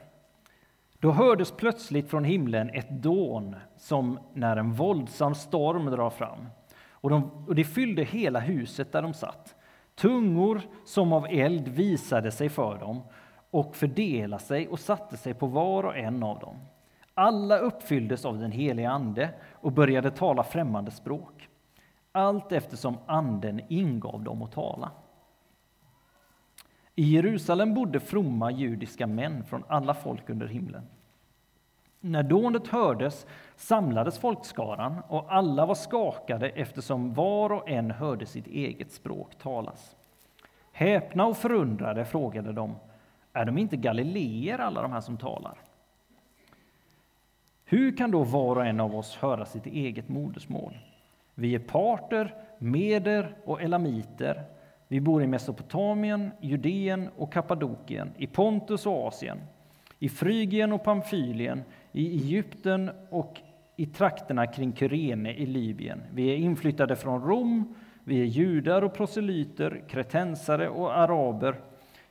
Då 0.99 1.11
hördes 1.11 1.51
plötsligt 1.51 2.09
från 2.09 2.23
himlen 2.23 2.69
ett 2.69 2.89
dån 2.89 3.55
som 3.77 4.19
när 4.33 4.57
en 4.57 4.73
våldsam 4.73 5.35
storm 5.35 5.85
drar 5.85 6.09
fram. 6.09 6.47
Och, 6.89 7.09
de, 7.09 7.45
och 7.47 7.55
det 7.55 7.63
fyllde 7.63 8.03
hela 8.03 8.39
huset 8.39 8.91
där 8.91 9.01
de 9.01 9.13
satt. 9.13 9.55
Tungor 9.95 10.61
som 10.85 11.13
av 11.13 11.27
eld 11.29 11.67
visade 11.67 12.31
sig 12.31 12.49
för 12.49 12.77
dem 12.77 13.01
och 13.51 13.75
fördelade 13.75 14.43
sig 14.43 14.67
och 14.67 14.79
satte 14.79 15.17
sig 15.17 15.33
på 15.33 15.47
var 15.47 15.83
och 15.83 15.97
en 15.97 16.23
av 16.23 16.39
dem. 16.39 16.55
Alla 17.13 17.57
uppfylldes 17.57 18.25
av 18.25 18.39
den 18.39 18.51
helige 18.51 18.89
Ande 18.89 19.29
och 19.51 19.71
började 19.71 20.11
tala 20.11 20.43
främmande 20.43 20.91
språk, 20.91 21.49
allt 22.11 22.51
eftersom 22.51 22.97
Anden 23.05 23.61
ingav 23.67 24.23
dem 24.23 24.41
att 24.41 24.51
tala. 24.51 24.91
I 26.95 27.03
Jerusalem 27.03 27.73
bodde 27.73 27.99
fromma 27.99 28.51
judiska 28.51 29.07
män 29.07 29.43
från 29.43 29.63
alla 29.67 29.93
folk 29.93 30.29
under 30.29 30.47
himlen. 30.47 30.83
När 31.99 32.23
dånet 32.23 32.67
hördes 32.67 33.25
samlades 33.55 34.19
folkskaran 34.19 35.01
och 35.07 35.33
alla 35.33 35.65
var 35.65 35.75
skakade 35.75 36.49
eftersom 36.49 37.13
var 37.13 37.51
och 37.51 37.69
en 37.69 37.91
hörde 37.91 38.25
sitt 38.25 38.47
eget 38.47 38.91
språk 38.91 39.35
talas. 39.35 39.95
Häpna 40.71 41.25
och 41.25 41.37
förundrade 41.37 42.05
frågade 42.05 42.53
de, 42.53 42.75
är 43.33 43.45
de 43.45 43.57
inte 43.57 43.77
galileer 43.77 44.59
alla 44.59 44.81
de 44.81 44.91
här 44.91 45.01
som 45.01 45.17
talar? 45.17 45.57
Hur 47.65 47.97
kan 47.97 48.11
då 48.11 48.23
var 48.23 48.55
och 48.55 48.65
en 48.65 48.79
av 48.79 48.95
oss 48.95 49.15
höra 49.15 49.45
sitt 49.45 49.65
eget 49.65 50.09
modersmål? 50.09 50.77
Vi 51.35 51.55
är 51.55 51.59
parter, 51.59 52.35
meder 52.57 53.35
och 53.45 53.61
elamiter. 53.61 54.43
Vi 54.93 54.99
bor 54.99 55.23
i 55.23 55.27
Mesopotamien, 55.27 56.31
Judeen 56.39 57.09
och 57.17 57.33
Kappadokien, 57.33 58.11
i 58.17 58.27
Pontus 58.27 58.85
och 58.85 59.07
Asien, 59.07 59.39
i 59.99 60.09
Frygien 60.09 60.73
och 60.73 60.83
Pamfylien, 60.83 61.63
i 61.91 62.07
Egypten 62.07 62.91
och 63.09 63.41
i 63.75 63.85
trakterna 63.85 64.47
kring 64.47 64.75
Kyrene 64.75 65.33
i 65.33 65.45
Libyen. 65.45 66.01
Vi 66.11 66.29
är 66.33 66.35
inflyttade 66.35 66.95
från 66.95 67.21
Rom, 67.21 67.75
vi 68.03 68.21
är 68.21 68.25
judar 68.25 68.81
och 68.81 68.93
proselyter, 68.93 69.83
kretensare 69.89 70.69
och 70.69 70.97
araber. 70.97 71.55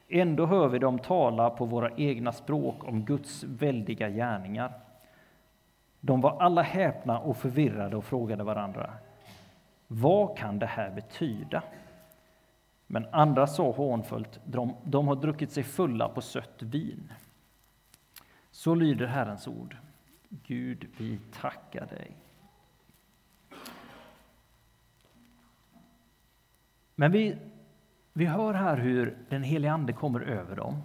Ändå 0.09 0.47
hör 0.47 0.69
vi 0.69 0.79
dem 0.79 0.99
tala 0.99 1.51
på 1.51 1.65
våra 1.65 1.91
egna 1.97 2.33
språk 2.33 2.89
om 2.89 3.05
Guds 3.05 3.45
väldiga 3.45 4.09
gärningar. 4.09 4.73
De 6.01 6.21
var 6.21 6.43
alla 6.43 6.63
häpna 6.63 7.19
och 7.19 7.37
förvirrade 7.37 7.97
och 7.97 8.05
frågade 8.05 8.45
varandra. 8.45 8.91
Vad 9.87 10.37
kan 10.37 10.59
det 10.59 10.67
här 10.67 10.91
betyda? 10.91 11.63
Men 12.93 13.07
andra 13.13 13.47
sa 13.47 13.71
hånfullt, 13.71 14.41
de, 14.45 14.75
de 14.85 15.09
har 15.09 15.17
druckit 15.17 15.53
sig 15.53 15.63
fulla 15.63 16.09
på 16.09 16.21
sött 16.21 16.63
vin. 16.63 17.13
Så 18.51 18.75
lyder 18.75 19.07
Herrens 19.07 19.49
ord. 19.49 19.77
Gud, 20.29 20.87
vi 20.97 21.19
tackar 21.41 21.87
dig. 21.87 22.17
Men 26.95 27.13
vi, 27.13 27.37
vi 28.13 28.25
hör 28.25 28.55
här 28.55 28.77
hur 28.77 29.17
den 29.29 29.43
helige 29.43 29.73
Ande 29.73 29.93
kommer 29.93 30.21
över 30.21 30.57
dem 30.57 30.83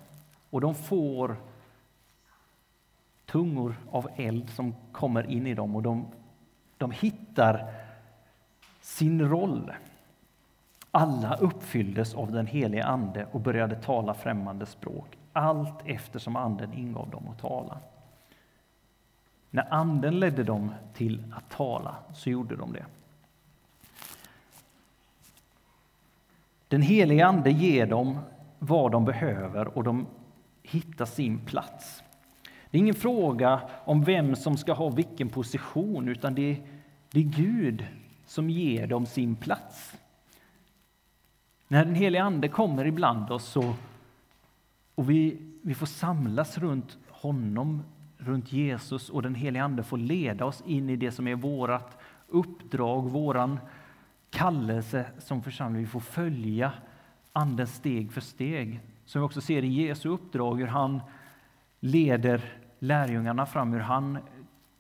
och 0.50 0.62
de 0.62 0.76
får 0.76 1.36
tungor 3.26 3.76
av 3.92 4.10
eld 4.16 4.50
som 4.50 4.76
kommer 4.92 5.32
in 5.32 5.48
i 5.48 5.54
dem 5.54 5.76
och 5.76 5.84
de, 5.84 6.08
de 6.78 6.92
hittar 6.92 7.74
sin 8.82 9.30
roll. 9.30 9.72
Alla 10.98 11.36
uppfylldes 11.36 12.14
av 12.14 12.32
den 12.32 12.48
helige 12.48 12.86
Ande 12.86 13.28
och 13.32 13.42
började 13.42 13.76
tala 13.76 14.14
främmande 14.14 14.66
språk, 14.66 15.18
allt 15.34 15.82
eftersom 15.86 16.36
Anden 16.36 16.74
ingav 16.74 17.10
dem 17.10 17.28
att 17.28 17.40
tala. 17.40 17.80
När 19.50 19.74
Anden 19.74 20.20
ledde 20.20 20.44
dem 20.44 20.74
till 20.94 21.34
att 21.36 21.50
tala 21.50 21.96
så 22.14 22.30
gjorde 22.30 22.56
de 22.56 22.74
det. 22.74 22.86
Den 26.68 26.82
helige 26.82 27.26
Ande 27.26 27.52
ger 27.52 27.88
dem 27.88 28.20
vad 28.60 28.92
de 28.92 29.06
behöver 29.06 29.78
och 29.78 29.84
de 29.84 30.08
hittar 30.64 31.06
sin 31.06 31.40
plats. 31.40 32.04
Det 32.70 32.78
är 32.78 32.80
ingen 32.80 32.96
fråga 32.96 33.62
om 33.86 34.04
vem 34.04 34.36
som 34.36 34.58
ska 34.58 34.74
ha 34.74 34.90
vilken 34.90 35.30
position, 35.30 36.08
utan 36.10 36.36
det 36.36 36.52
är, 36.52 36.58
det 37.12 37.20
är 37.20 37.24
Gud 37.24 37.88
som 38.26 38.50
ger 38.50 38.88
dem 38.88 39.06
sin 39.06 39.36
plats. 39.36 39.98
När 41.68 41.86
den 41.86 41.96
helige 41.96 42.24
Ande 42.24 42.48
kommer 42.48 42.86
ibland 42.86 43.32
oss 43.32 43.46
så, 43.46 43.74
och 44.96 45.10
vi, 45.10 45.38
vi 45.62 45.76
får 45.76 45.86
samlas 45.86 46.58
runt 46.58 46.98
honom, 47.10 47.84
runt 48.18 48.52
Jesus 48.52 49.10
och 49.10 49.22
den 49.22 49.36
helige 49.36 49.64
Ande 49.64 49.84
får 49.84 49.98
leda 49.98 50.46
oss 50.46 50.64
in 50.66 50.90
i 50.90 50.96
det 50.96 51.12
som 51.12 51.28
är 51.28 51.36
vårt 51.36 51.98
uppdrag, 52.28 53.10
våran 53.10 53.60
kallelse 54.30 55.06
som 55.18 55.44
församling. 55.44 55.82
Vi 55.82 55.88
får 55.88 56.00
följa 56.00 56.72
Anden 57.34 57.68
steg 57.68 58.12
för 58.12 58.22
steg. 58.22 58.80
Som 59.06 59.22
vi 59.22 59.28
också 59.28 59.42
ser 59.42 59.64
i 59.64 59.68
Jesu 59.68 60.10
uppdrag, 60.10 60.60
hur 60.60 60.68
han 60.68 61.02
leder 61.80 62.54
lärjungarna 62.80 63.46
fram, 63.46 63.74
hur 63.74 63.80
han 63.80 64.18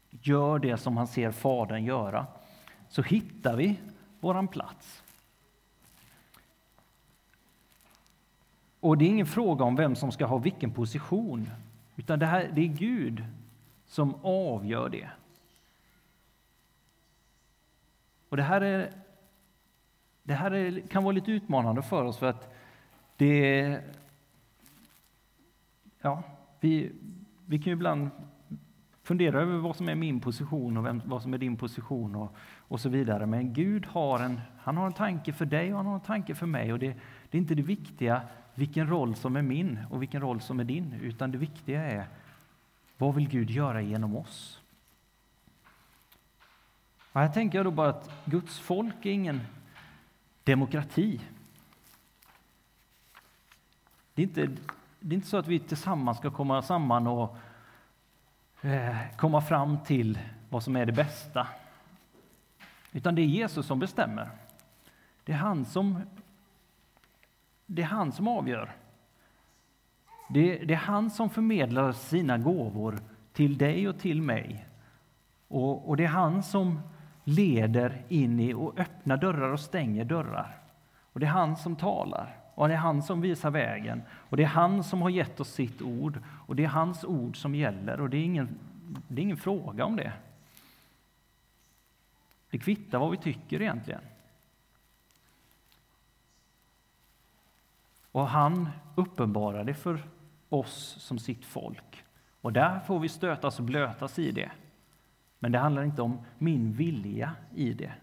gör 0.09 0.59
det 0.59 0.77
som 0.77 0.97
han 0.97 1.07
ser 1.07 1.31
Fadern 1.31 1.83
göra. 1.83 2.25
Så 2.89 3.01
hittar 3.01 3.55
vi 3.55 3.79
våran 4.19 4.47
plats. 4.47 5.03
Och 8.79 8.97
det 8.97 9.05
är 9.05 9.09
ingen 9.09 9.25
fråga 9.25 9.65
om 9.65 9.75
vem 9.75 9.95
som 9.95 10.11
ska 10.11 10.25
ha 10.25 10.37
vilken 10.37 10.71
position, 10.71 11.49
utan 11.95 12.19
det, 12.19 12.25
här, 12.25 12.51
det 12.53 12.61
är 12.61 12.67
Gud 12.67 13.25
som 13.85 14.15
avgör 14.21 14.89
det. 14.89 15.09
Och 18.29 18.37
det 18.37 18.43
här, 18.43 18.61
är, 18.61 18.91
det 20.23 20.33
här 20.33 20.51
är, 20.51 20.79
kan 20.79 21.03
vara 21.03 21.11
lite 21.11 21.31
utmanande 21.31 21.81
för 21.81 22.03
oss, 22.03 22.17
för 22.17 22.25
att 22.25 22.55
det... 23.17 23.81
Ja, 26.01 26.23
vi, 26.59 26.91
vi 27.45 27.57
kan 27.57 27.65
ju 27.65 27.73
ibland 27.73 28.09
fundera 29.03 29.41
över 29.41 29.57
vad 29.57 29.75
som 29.75 29.89
är 29.89 29.95
min 29.95 30.19
position 30.19 30.77
och 30.77 30.85
vem, 30.85 31.01
vad 31.05 31.21
som 31.21 31.33
är 31.33 31.37
din 31.37 31.57
position 31.57 32.15
och, 32.15 32.35
och 32.57 32.79
så 32.79 32.89
vidare. 32.89 33.25
Men 33.25 33.53
Gud 33.53 33.85
har 33.85 34.19
en, 34.19 34.41
han 34.59 34.77
har 34.77 34.85
en 34.85 34.93
tanke 34.93 35.33
för 35.33 35.45
dig 35.45 35.71
och 35.71 35.77
han 35.77 35.85
har 35.85 35.95
en 35.95 36.01
tanke 36.01 36.35
för 36.35 36.45
mig. 36.45 36.73
Och 36.73 36.79
det, 36.79 36.95
det 37.29 37.37
är 37.37 37.41
inte 37.41 37.55
det 37.55 37.61
viktiga 37.61 38.21
vilken 38.57 38.87
roll 38.87 39.15
som 39.15 39.35
är 39.35 39.41
min 39.41 39.79
och 39.89 40.01
vilken 40.01 40.21
roll 40.21 40.41
som 40.41 40.59
är 40.59 40.63
din, 40.63 40.93
utan 40.93 41.31
det 41.31 41.37
viktiga 41.37 41.83
är 41.83 42.07
vad 42.97 43.15
vill 43.15 43.29
Gud 43.29 43.49
göra 43.49 43.81
genom 43.81 44.15
oss? 44.15 44.61
Och 47.11 47.21
här 47.21 47.29
tänker 47.29 47.57
jag 47.57 47.65
då 47.65 47.71
bara 47.71 47.89
att 47.89 48.11
Guds 48.25 48.59
folk 48.59 49.05
är 49.05 49.11
ingen 49.11 49.41
demokrati. 50.43 51.21
Det 54.13 54.21
är 54.21 54.27
inte, 54.27 54.47
det 54.99 55.13
är 55.13 55.17
inte 55.17 55.27
så 55.27 55.37
att 55.37 55.47
vi 55.47 55.59
tillsammans 55.59 56.17
ska 56.17 56.31
komma 56.31 56.61
samman 56.61 57.07
och 57.07 57.37
eh, 58.61 58.97
komma 59.17 59.41
fram 59.41 59.77
till 59.83 60.19
vad 60.49 60.63
som 60.63 60.75
är 60.75 60.85
det 60.85 60.91
bästa. 60.91 61.47
Utan 62.91 63.15
det 63.15 63.21
är 63.21 63.25
Jesus 63.25 63.65
som 63.65 63.79
bestämmer. 63.79 64.29
Det 65.23 65.31
är 65.31 65.37
han 65.37 65.65
som 65.65 66.01
det 67.67 67.81
är 67.81 67.85
han 67.85 68.11
som 68.11 68.27
avgör. 68.27 68.71
Det, 70.29 70.57
det, 70.57 70.73
är 70.73 70.77
han 70.77 71.09
som 71.09 71.29
förmedlar 71.29 71.91
sina 71.91 72.37
gåvor 72.37 72.99
till 73.33 73.57
dig 73.57 73.87
och 73.87 73.99
till 73.99 74.21
mig. 74.21 74.65
Och, 75.47 75.89
och 75.89 75.97
det 75.97 76.03
är 76.03 76.07
han 76.07 76.43
som 76.43 76.79
leder 77.23 78.01
in 78.09 78.39
i 78.39 78.53
och 78.53 78.79
öppnar 78.79 79.17
dörrar 79.17 79.51
och 79.51 79.59
stänger 79.59 80.05
dörrar. 80.05 80.57
Och 81.13 81.19
det 81.19 81.25
är 81.25 81.29
han 81.31 81.55
som 81.55 81.75
talar. 81.75 82.35
Och 82.55 82.67
det 82.67 82.73
är 82.73 82.77
han 82.77 83.03
som 83.03 83.21
visar 83.21 83.51
vägen. 83.51 84.03
Och 84.11 84.37
det 84.37 84.43
är 84.43 84.47
han 84.47 84.83
som 84.83 85.01
har 85.01 85.09
gett 85.09 85.39
oss 85.39 85.53
sitt 85.53 85.81
ord. 85.81 86.19
Och 86.47 86.55
det 86.55 86.63
är 86.63 86.67
hans 86.67 87.03
ord 87.03 87.41
som 87.41 87.55
gäller. 87.55 88.01
Och 88.01 88.09
det 88.09 88.17
är 88.17 88.23
ingen, 88.23 88.59
det 89.07 89.21
är 89.21 89.23
ingen 89.23 89.37
fråga 89.37 89.85
om 89.85 89.95
det. 89.95 90.13
Det 92.49 92.57
kvittar 92.57 92.99
vad 92.99 93.11
vi 93.11 93.17
tycker 93.17 93.61
egentligen. 93.61 94.01
Och 98.17 98.27
han 98.27 98.69
uppenbarar 98.95 99.63
det 99.63 99.73
för 99.73 100.09
oss 100.49 100.95
som 100.99 101.19
sitt 101.19 101.45
folk. 101.45 102.05
Och 102.41 102.53
där 102.53 102.79
får 102.79 102.99
vi 102.99 103.09
stötas 103.09 103.59
och 103.59 103.65
blötas 103.65 104.19
i 104.19 104.31
det. 104.31 104.51
Men 105.39 105.51
det 105.51 105.59
handlar 105.59 105.83
inte 105.83 106.01
om 106.01 106.25
min 106.37 106.73
vilja 106.73 107.35
i 107.55 107.73
det, 107.73 107.93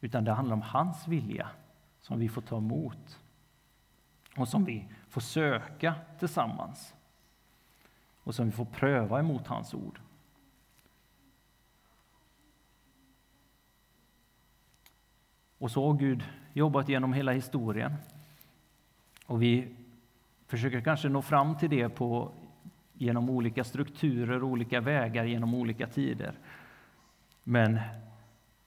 utan 0.00 0.24
det 0.24 0.32
handlar 0.32 0.54
om 0.54 0.62
hans 0.62 1.08
vilja 1.08 1.48
som 2.00 2.18
vi 2.18 2.28
får 2.28 2.42
ta 2.42 2.56
emot 2.56 3.20
och 4.36 4.48
som 4.48 4.64
vi 4.64 4.88
får 5.08 5.20
söka 5.20 5.94
tillsammans 6.18 6.94
och 8.18 8.34
som 8.34 8.46
vi 8.46 8.52
får 8.52 8.64
pröva 8.64 9.20
emot 9.20 9.46
hans 9.46 9.74
ord. 9.74 10.00
Och 15.58 15.70
så 15.70 15.86
har 15.86 15.94
Gud 15.94 16.24
jobbat 16.52 16.88
genom 16.88 17.12
hela 17.12 17.32
historien. 17.32 17.96
Och 19.26 19.42
vi 19.42 19.76
försöker 20.46 20.80
kanske 20.80 21.08
nå 21.08 21.22
fram 21.22 21.56
till 21.56 21.70
det 21.70 21.88
på, 21.88 22.32
genom 22.92 23.30
olika 23.30 23.64
strukturer, 23.64 24.42
olika 24.42 24.80
vägar, 24.80 25.24
genom 25.24 25.54
olika 25.54 25.86
tider. 25.86 26.34
Men 27.42 27.80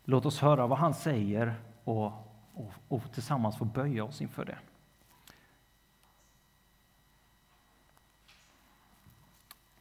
låt 0.04 0.26
oss 0.26 0.40
höra 0.40 0.68
vad 0.68 0.78
han 0.78 0.94
säger 0.94 1.56
och, 1.84 2.06
och, 2.54 2.74
och 2.88 3.12
tillsammans 3.14 3.58
få 3.58 3.66
böja 3.66 4.04
oss 4.04 4.22
inför 4.22 4.46
det. 4.46 4.58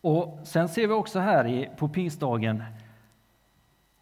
Och 0.00 0.40
Sen 0.45 0.68
ser 0.68 0.87
vi 0.87 0.92
också 0.92 1.18
här 1.18 1.75
på 1.76 1.88
pingstdagen 1.88 2.64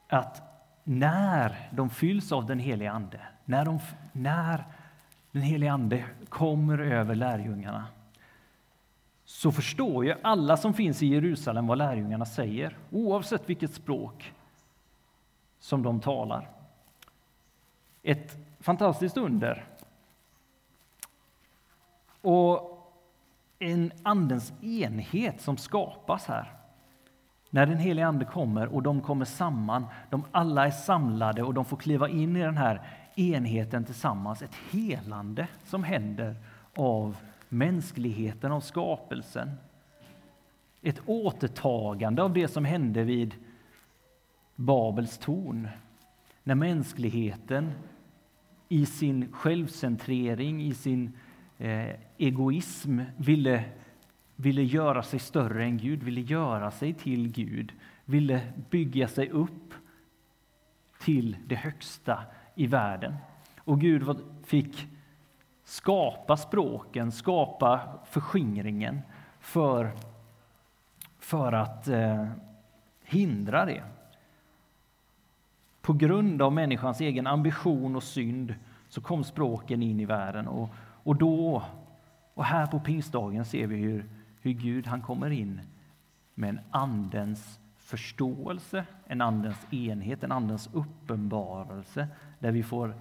att 0.09 0.43
när 0.85 1.69
de 1.73 1.90
fylls 1.90 2.33
av 2.33 2.47
den 2.47 2.59
helige 2.59 2.90
Ande, 2.90 3.21
när, 3.45 3.64
de, 3.64 3.78
när 4.12 4.64
den 5.34 5.42
helige 5.42 5.72
Ande 5.72 6.04
kommer 6.28 6.78
över 6.78 7.14
lärjungarna 7.14 7.86
så 9.24 9.52
förstår 9.52 10.04
ju 10.04 10.14
alla 10.22 10.56
som 10.56 10.74
finns 10.74 11.02
i 11.02 11.06
Jerusalem 11.06 11.66
vad 11.66 11.78
lärjungarna 11.78 12.24
säger, 12.24 12.78
oavsett 12.90 13.48
vilket 13.48 13.74
språk 13.74 14.32
som 15.58 15.82
de 15.82 16.00
talar. 16.00 16.50
Ett 18.02 18.36
fantastiskt 18.60 19.16
under. 19.16 19.64
Och 22.20 22.90
en 23.58 23.92
Andens 24.02 24.52
enhet 24.62 25.40
som 25.40 25.56
skapas 25.56 26.26
här. 26.26 26.52
När 27.50 27.66
den 27.66 27.78
helige 27.78 28.06
Ande 28.06 28.24
kommer 28.24 28.74
och 28.74 28.82
de 28.82 29.00
kommer 29.00 29.24
samman, 29.24 29.86
de 30.10 30.24
alla 30.32 30.66
är 30.66 30.70
samlade 30.70 31.42
och 31.42 31.54
de 31.54 31.64
får 31.64 31.76
kliva 31.76 32.08
in 32.08 32.36
i 32.36 32.40
den 32.40 32.56
här 32.56 33.03
enheten 33.14 33.85
tillsammans. 33.85 34.42
Ett 34.42 34.54
helande 34.71 35.49
som 35.64 35.85
händer 35.85 36.37
av 36.75 37.16
mänskligheten, 37.49 38.52
av 38.52 38.61
skapelsen. 38.61 39.50
Ett 40.83 41.00
återtagande 41.06 42.23
av 42.23 42.33
det 42.33 42.49
som 42.49 42.64
hände 42.64 43.04
vid 43.04 43.35
Babels 44.56 45.18
torn. 45.18 45.68
När 46.42 46.54
mänskligheten 46.54 47.73
i 48.68 48.87
sin 48.87 49.33
självcentrering, 49.33 50.62
i 50.62 50.75
sin 50.75 51.12
eh, 51.59 51.90
egoism 52.18 53.00
ville, 53.16 53.64
ville 54.37 54.62
göra 54.62 55.02
sig 55.02 55.18
större 55.18 55.64
än 55.64 55.78
Gud, 55.78 56.02
ville 56.02 56.21
göra 56.21 56.71
sig 56.71 56.94
till 56.94 57.33
Gud, 57.33 57.73
ville 58.04 58.52
bygga 58.71 59.09
sig 59.09 59.30
upp 59.30 59.75
till 61.00 61.36
det 61.47 61.54
högsta 61.54 62.25
i 62.54 62.67
världen. 62.67 63.14
Och 63.58 63.80
Gud 63.80 64.17
fick 64.45 64.88
skapa 65.64 66.36
språken, 66.36 67.12
skapa 67.12 67.80
förskingringen 68.04 69.00
för, 69.40 69.90
för 71.19 71.52
att 71.52 71.88
eh, 71.88 72.26
hindra 73.02 73.64
det. 73.64 73.82
På 75.80 75.93
grund 75.93 76.43
av 76.43 76.52
människans 76.52 77.00
egen 77.00 77.26
ambition 77.26 77.97
och 77.97 78.02
synd 78.02 78.54
så 78.88 79.00
kom 79.00 79.25
språken 79.25 79.82
in 79.82 80.00
i 80.00 80.04
världen. 80.04 80.49
Och, 80.49 80.69
och 80.78 81.17
då, 81.17 81.62
och 82.34 82.45
här 82.45 82.67
på 82.67 82.80
pingstdagen 82.80 83.45
ser 83.45 83.67
vi 83.67 83.76
hur, 83.76 84.04
hur 84.40 84.52
Gud 84.52 84.86
han 84.86 85.02
kommer 85.02 85.30
in 85.30 85.60
med 86.34 86.49
en 86.49 86.60
andens 86.71 87.60
förståelse, 87.78 88.84
en 89.06 89.21
andens 89.21 89.67
enhet, 89.73 90.25
en 90.25 90.32
andens 90.32 90.71
uppenbarelse 90.73 92.08
där 92.45 92.52
vi 92.52 92.63
får 92.63 92.95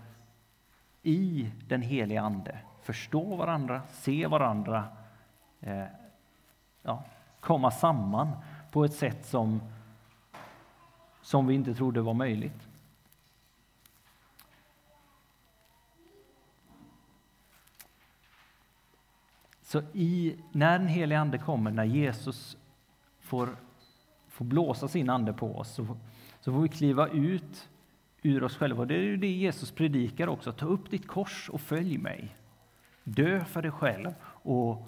i 1.02 1.52
den 1.68 1.82
heliga 1.82 2.22
Ande 2.22 2.60
förstå 2.82 3.36
varandra, 3.36 3.82
se 3.92 4.28
varandra, 4.28 4.88
eh, 5.60 5.86
ja, 6.82 7.04
komma 7.40 7.72
samman 7.72 8.32
på 8.72 8.86
ett 8.86 8.94
sätt 8.94 9.26
som, 9.26 9.62
som 11.22 11.48
vi 11.48 11.54
inte 11.54 11.74
trodde 11.76 12.02
var 12.02 12.14
möjligt. 12.14 12.68
Så 19.62 19.82
i, 19.94 20.40
när 20.52 20.80
den 20.80 20.88
helige 20.88 21.20
Ande 21.20 21.38
kommer, 21.38 21.72
när 21.72 21.84
Jesus 21.86 22.58
får, 23.20 23.50
får 24.28 24.46
blåsa 24.46 24.88
sin 24.88 25.10
ande 25.10 25.34
på 25.34 25.58
oss, 25.58 25.74
så, 25.74 25.98
så 26.40 26.54
får 26.54 26.62
vi 26.62 26.70
kliva 26.70 27.08
ut 27.08 27.70
ur 28.24 28.44
oss 28.44 28.58
själva. 28.58 28.86
Det 28.86 28.96
är 28.96 29.02
ju 29.02 29.18
det 29.18 29.32
Jesus 29.32 29.72
predikar 29.72 30.28
också. 30.28 30.52
Ta 30.52 30.66
upp 30.66 30.90
ditt 30.90 31.08
kors 31.08 31.50
och 31.50 31.62
följ 31.62 31.98
mig. 31.98 32.36
Dö 33.04 33.46
för 33.46 33.62
dig 33.62 33.72
själv 33.72 34.14
och, 34.24 34.88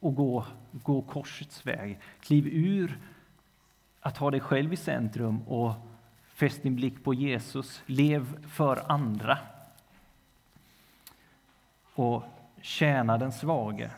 och 0.00 0.14
gå, 0.14 0.46
gå 0.72 1.02
korsets 1.02 1.66
väg. 1.66 1.98
Kliv 2.20 2.46
ur 2.46 2.98
att 4.00 4.16
ha 4.16 4.30
dig 4.30 4.40
själv 4.40 4.72
i 4.72 4.76
centrum 4.76 5.42
och 5.42 5.72
fäst 6.34 6.62
din 6.62 6.76
blick 6.76 7.04
på 7.04 7.14
Jesus. 7.14 7.82
Lev 7.86 8.46
för 8.46 8.92
andra. 8.92 9.38
Och 11.94 12.22
tjäna 12.60 13.18
den 13.18 13.32
svage. 13.32 13.90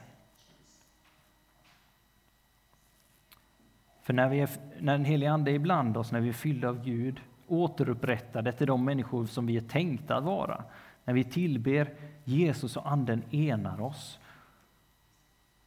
För 4.02 4.12
när, 4.12 4.28
vi 4.28 4.40
är, 4.40 4.50
när 4.80 4.92
den 4.92 5.04
helige 5.04 5.32
Ande 5.32 5.50
är 5.50 5.54
ibland 5.54 5.96
oss, 5.96 6.12
när 6.12 6.20
vi 6.20 6.28
är 6.28 6.32
fyllda 6.32 6.68
av 6.68 6.84
Gud, 6.84 7.20
återupprättade 7.48 8.52
till 8.52 8.66
de 8.66 8.84
människor 8.84 9.26
som 9.26 9.46
vi 9.46 9.56
är 9.56 9.60
tänkta 9.60 10.16
att 10.16 10.24
vara. 10.24 10.64
När 11.04 11.14
vi 11.14 11.24
tillber 11.24 11.94
Jesus 12.24 12.76
och 12.76 12.90
Anden 12.92 13.22
enar 13.34 13.80
oss 13.80 14.18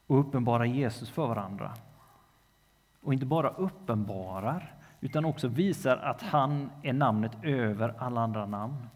och 0.08 0.20
uppenbarar 0.20 0.66
Jesus 0.66 1.10
för 1.10 1.28
varandra. 1.28 1.74
Och 3.02 3.14
inte 3.14 3.26
bara 3.26 3.50
uppenbarar, 3.50 4.76
utan 5.00 5.26
också 5.26 5.48
visar 5.48 5.98
att 5.98 6.22
han 6.22 6.72
är 6.84 6.94
namnet 6.94 7.32
över 7.44 7.96
alla 7.98 8.22
andra 8.22 8.46
namn. 8.46 8.88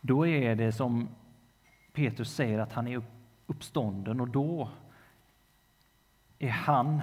Då 0.00 0.26
är 0.26 0.56
det 0.56 0.72
som 0.72 1.08
Petrus 1.92 2.34
säger 2.34 2.58
att 2.58 2.72
han 2.72 2.88
är 2.88 3.02
uppstånden 3.46 4.20
och 4.20 4.28
då 4.28 4.68
är 6.38 6.50
han 6.50 7.02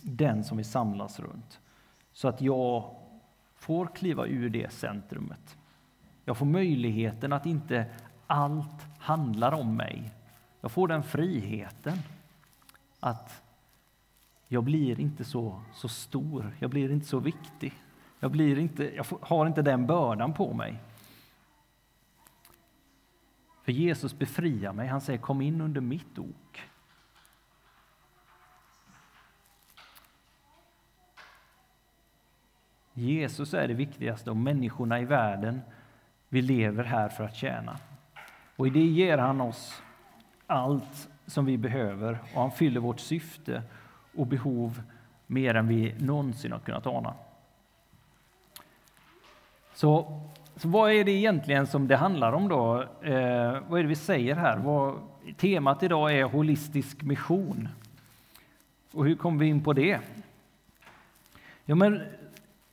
den 0.00 0.44
som 0.44 0.56
vi 0.56 0.64
samlas 0.64 1.20
runt. 1.20 1.60
Så 2.12 2.28
att 2.28 2.40
jag 2.40 2.96
får 3.60 3.86
kliva 3.86 4.26
ur 4.26 4.50
det 4.50 4.72
centrumet. 4.72 5.56
Jag 6.24 6.36
får 6.36 6.46
möjligheten 6.46 7.32
att 7.32 7.46
inte 7.46 7.86
allt 8.26 8.86
handlar 8.98 9.52
om 9.52 9.76
mig. 9.76 10.10
Jag 10.60 10.72
får 10.72 10.88
den 10.88 11.02
friheten 11.02 11.98
att 13.00 13.42
jag 14.48 14.64
blir 14.64 15.00
inte 15.00 15.24
så, 15.24 15.60
så 15.74 15.88
stor, 15.88 16.52
jag 16.58 16.70
blir 16.70 16.90
inte 16.90 17.06
så 17.06 17.18
viktig. 17.18 17.72
Jag, 18.20 18.30
blir 18.30 18.58
inte, 18.58 18.94
jag 18.96 19.06
har 19.20 19.46
inte 19.46 19.62
den 19.62 19.86
bördan 19.86 20.34
på 20.34 20.52
mig. 20.52 20.76
För 23.62 23.72
Jesus 23.72 24.18
befriar 24.18 24.72
mig. 24.72 24.88
Han 24.88 25.00
säger 25.00 25.18
kom 25.18 25.40
in 25.40 25.60
under 25.60 25.80
mitt 25.80 26.18
ok. 26.18 26.69
Jesus 33.00 33.54
är 33.54 33.68
det 33.68 33.74
viktigaste 33.74 34.30
och 34.30 34.36
människorna 34.36 35.00
i 35.00 35.04
världen, 35.04 35.60
vi 36.28 36.42
lever 36.42 36.84
här 36.84 37.08
för 37.08 37.24
att 37.24 37.36
tjäna. 37.36 37.76
Och 38.56 38.66
i 38.66 38.70
det 38.70 38.84
ger 38.84 39.18
han 39.18 39.40
oss 39.40 39.82
allt 40.46 41.08
som 41.26 41.44
vi 41.44 41.58
behöver 41.58 42.18
och 42.34 42.40
han 42.40 42.50
fyller 42.50 42.80
vårt 42.80 43.00
syfte 43.00 43.62
och 44.16 44.26
behov 44.26 44.82
mer 45.26 45.54
än 45.54 45.68
vi 45.68 45.94
någonsin 45.98 46.52
har 46.52 46.58
kunnat 46.58 46.86
ana. 46.86 47.14
Så 49.74 50.20
så 50.60 50.68
vad 50.68 50.92
är 50.92 51.04
det 51.04 51.10
egentligen 51.10 51.66
som 51.66 51.88
det 51.88 51.96
handlar 51.96 52.32
om 52.32 52.48
då? 52.48 52.82
Eh, 53.02 53.58
vad 53.68 53.78
är 53.78 53.82
det 53.82 53.88
vi 53.88 53.94
säger 53.94 54.36
här? 54.36 54.58
Vad, 54.58 54.98
temat 55.36 55.82
idag 55.82 56.12
är 56.18 56.24
holistisk 56.24 57.02
mission. 57.02 57.68
Och 58.92 59.04
hur 59.06 59.16
kom 59.16 59.38
vi 59.38 59.46
in 59.46 59.64
på 59.64 59.72
det? 59.72 60.00
Ja, 61.64 61.74
men 61.74 62.02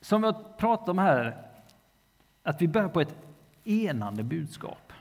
som 0.07 0.23
jag 0.23 0.57
pratade 0.57 0.91
om 0.91 0.97
här, 0.97 1.37
att 2.43 2.61
vi 2.61 2.67
börjar 2.67 2.89
på 2.89 3.01
ett 3.01 3.15
enande 3.63 4.23
budskap. 4.23 4.93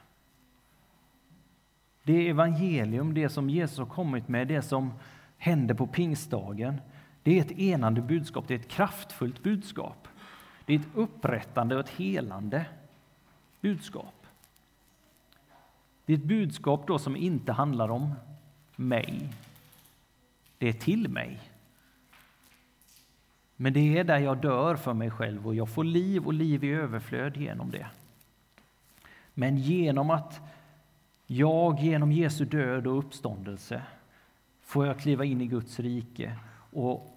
Det 2.02 2.28
evangelium, 2.28 3.14
det 3.14 3.28
som 3.28 3.50
Jesus 3.50 3.78
har 3.78 3.86
kommit 3.86 4.28
med, 4.28 4.48
det 4.48 4.62
som 4.62 4.92
händer 5.38 5.74
på 5.74 5.86
pingstdagen, 5.86 6.80
det 7.22 7.38
är 7.38 7.40
ett 7.40 7.58
enande 7.58 8.00
budskap, 8.00 8.48
det 8.48 8.54
är 8.54 8.58
ett 8.58 8.68
kraftfullt 8.68 9.42
budskap. 9.42 10.08
Det 10.64 10.74
är 10.74 10.78
ett 10.78 10.86
upprättande 10.94 11.74
och 11.74 11.80
ett 11.80 11.88
helande 11.88 12.66
budskap. 13.60 14.26
Det 16.06 16.12
är 16.12 16.16
ett 16.16 16.24
budskap 16.24 16.86
då 16.86 16.98
som 16.98 17.16
inte 17.16 17.52
handlar 17.52 17.88
om 17.88 18.14
mig. 18.76 19.32
Det 20.58 20.68
är 20.68 20.72
till 20.72 21.08
mig. 21.08 21.40
Men 23.56 23.72
det 23.72 23.98
är 23.98 24.04
där 24.04 24.18
jag 24.18 24.38
dör 24.38 24.76
för 24.76 24.94
mig 24.94 25.10
själv 25.10 25.46
och 25.46 25.54
jag 25.54 25.68
får 25.68 25.84
liv 25.84 26.26
och 26.26 26.32
liv 26.34 26.64
i 26.64 26.70
överflöd 26.70 27.36
genom 27.36 27.70
det. 27.70 27.86
Men 29.34 29.56
genom 29.56 30.10
att 30.10 30.40
jag 31.26 31.80
genom 31.80 32.12
Jesu 32.12 32.44
död 32.44 32.86
och 32.86 32.98
uppståndelse 32.98 33.82
får 34.62 34.86
jag 34.86 34.98
kliva 34.98 35.24
in 35.24 35.40
i 35.40 35.46
Guds 35.46 35.80
rike 35.80 36.38
och 36.72 37.12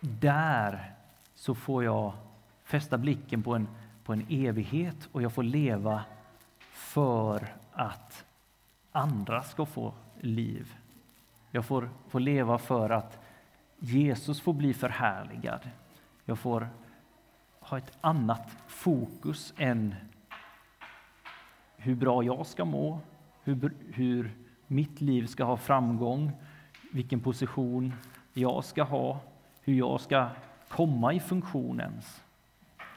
där 0.00 0.92
så 1.34 1.54
får 1.54 1.84
jag 1.84 2.12
fästa 2.64 2.98
blicken 2.98 3.42
på 3.42 3.54
en, 3.54 3.68
på 4.04 4.12
en 4.12 4.26
evighet 4.30 5.08
och 5.12 5.22
jag 5.22 5.32
får 5.32 5.42
leva 5.42 6.04
för 6.70 7.54
att 7.72 8.24
andra 8.92 9.42
ska 9.42 9.66
få 9.66 9.94
liv. 10.20 10.74
Jag 11.50 11.64
får, 11.64 11.90
får 12.08 12.20
leva 12.20 12.58
för 12.58 12.90
att 12.90 13.23
Jesus 13.86 14.40
får 14.40 14.52
bli 14.52 14.74
förhärligad. 14.74 15.70
Jag 16.24 16.38
får 16.38 16.68
ha 17.60 17.78
ett 17.78 17.98
annat 18.00 18.56
fokus 18.66 19.54
än 19.56 19.94
hur 21.76 21.94
bra 21.94 22.22
jag 22.22 22.46
ska 22.46 22.64
må, 22.64 23.00
hur, 23.42 23.74
hur 23.92 24.34
mitt 24.66 25.00
liv 25.00 25.26
ska 25.26 25.44
ha 25.44 25.56
framgång, 25.56 26.32
vilken 26.92 27.20
position 27.20 27.94
jag 28.32 28.64
ska 28.64 28.82
ha, 28.82 29.20
hur 29.60 29.74
jag 29.74 30.00
ska 30.00 30.28
komma 30.68 31.12
i 31.12 31.20
funktion 31.20 31.80
ens. 31.80 32.24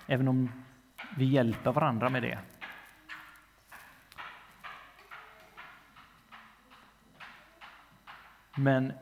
Även 0.08 0.28
om 0.28 0.52
vi 1.18 1.26
hjälper 1.26 1.72
varandra 1.72 2.10
med 2.10 2.24
det. 2.24 2.40
Men 8.56 8.94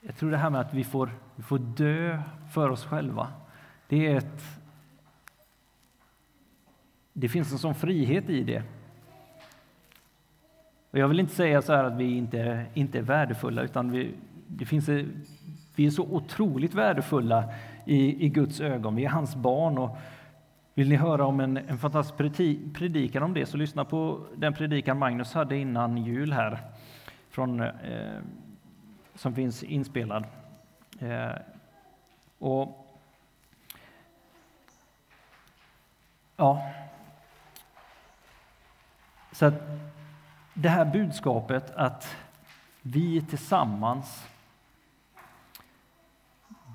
jag 0.00 0.16
tror 0.16 0.30
det 0.30 0.36
här 0.36 0.50
med 0.50 0.60
att 0.60 0.74
vi 0.74 0.84
får, 0.84 1.10
vi 1.36 1.42
får 1.42 1.58
dö 1.58 2.22
för 2.52 2.70
oss 2.70 2.84
själva, 2.84 3.28
det 3.88 4.06
är 4.06 4.16
ett... 4.16 4.42
Det 7.12 7.28
finns 7.28 7.52
en 7.52 7.58
sån 7.58 7.74
frihet 7.74 8.30
i 8.30 8.42
det. 8.42 8.62
Och 10.90 10.98
jag 10.98 11.08
vill 11.08 11.20
inte 11.20 11.34
säga 11.34 11.62
så 11.62 11.72
att 11.72 11.96
vi 11.96 12.16
inte, 12.16 12.66
inte 12.74 12.98
är 12.98 13.02
värdefulla, 13.02 13.62
utan 13.62 13.90
vi, 13.90 14.14
det 14.46 14.64
finns, 14.64 14.88
vi 15.76 15.86
är 15.86 15.90
så 15.90 16.02
otroligt 16.02 16.74
värdefulla 16.74 17.44
i, 17.84 18.26
i 18.26 18.28
Guds 18.28 18.60
ögon. 18.60 18.96
Vi 18.96 19.04
är 19.04 19.08
hans 19.08 19.36
barn. 19.36 19.78
Och 19.78 19.96
vill 20.74 20.88
ni 20.88 20.96
höra 20.96 21.26
om 21.26 21.40
en, 21.40 21.56
en 21.56 21.78
fantastisk 21.78 22.16
predikan 22.74 23.22
om 23.22 23.34
det, 23.34 23.46
så 23.46 23.56
lyssna 23.56 23.84
på 23.84 24.26
den 24.36 24.54
predikan 24.54 24.98
Magnus 24.98 25.34
hade 25.34 25.56
innan 25.56 25.96
jul 25.96 26.32
här, 26.32 26.58
från, 27.30 27.60
eh, 27.60 27.68
som 29.18 29.34
finns 29.34 29.62
inspelad. 29.62 30.26
Eh, 31.00 31.32
och 32.38 32.84
Ja. 36.40 36.72
Så 39.32 39.46
att 39.46 39.54
det 40.54 40.68
här 40.68 40.84
budskapet 40.84 41.70
att 41.70 42.16
vi 42.82 43.22
tillsammans 43.22 44.28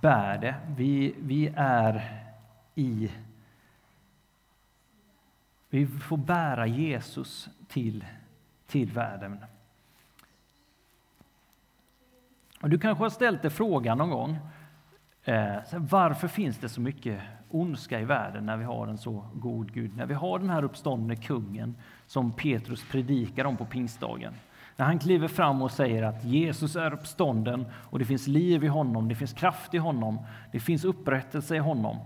bär 0.01 0.37
det. 0.37 0.55
Vi, 0.67 1.15
vi 1.19 1.53
är 1.55 2.23
i... 2.75 3.11
Vi 5.69 5.87
får 5.87 6.17
bära 6.17 6.67
Jesus 6.67 7.49
till, 7.67 8.05
till 8.67 8.91
världen. 8.91 9.45
Och 12.63 12.69
du 12.69 12.79
kanske 12.79 13.03
har 13.03 13.09
ställt 13.09 13.41
dig 13.41 13.51
frågan 13.51 13.97
någon 13.97 14.09
gång. 14.09 14.37
Eh, 15.23 15.55
varför 15.77 16.27
finns 16.27 16.57
det 16.57 16.69
så 16.69 16.81
mycket 16.81 17.21
ondska 17.49 17.99
i 17.99 18.05
världen 18.05 18.45
när 18.45 18.57
vi 18.57 18.63
har 18.63 18.87
en 18.87 18.97
så 18.97 19.25
god 19.33 19.73
Gud? 19.73 19.97
När 19.97 20.05
vi 20.05 20.13
har 20.13 20.39
den 20.39 20.49
här 20.49 20.63
uppståndne 20.63 21.15
kungen 21.15 21.75
som 22.07 22.31
Petrus 22.31 22.85
predikar 22.91 23.45
om 23.45 23.57
på 23.57 23.65
pingstdagen. 23.65 24.33
När 24.75 24.85
han 24.85 24.99
kliver 24.99 25.27
fram 25.27 25.61
och 25.61 25.71
säger 25.71 26.03
att 26.03 26.23
Jesus 26.23 26.75
är 26.75 26.93
uppstånden 26.93 27.65
och 27.73 27.99
det 27.99 28.05
finns 28.05 28.27
liv 28.27 28.63
i 28.63 28.67
honom, 28.67 29.09
det 29.09 29.15
finns 29.15 29.33
kraft 29.33 29.73
i 29.73 29.77
honom, 29.77 30.19
det 30.51 30.59
finns 30.59 30.85
upprättelse 30.85 31.55
i 31.55 31.59
honom. 31.59 31.97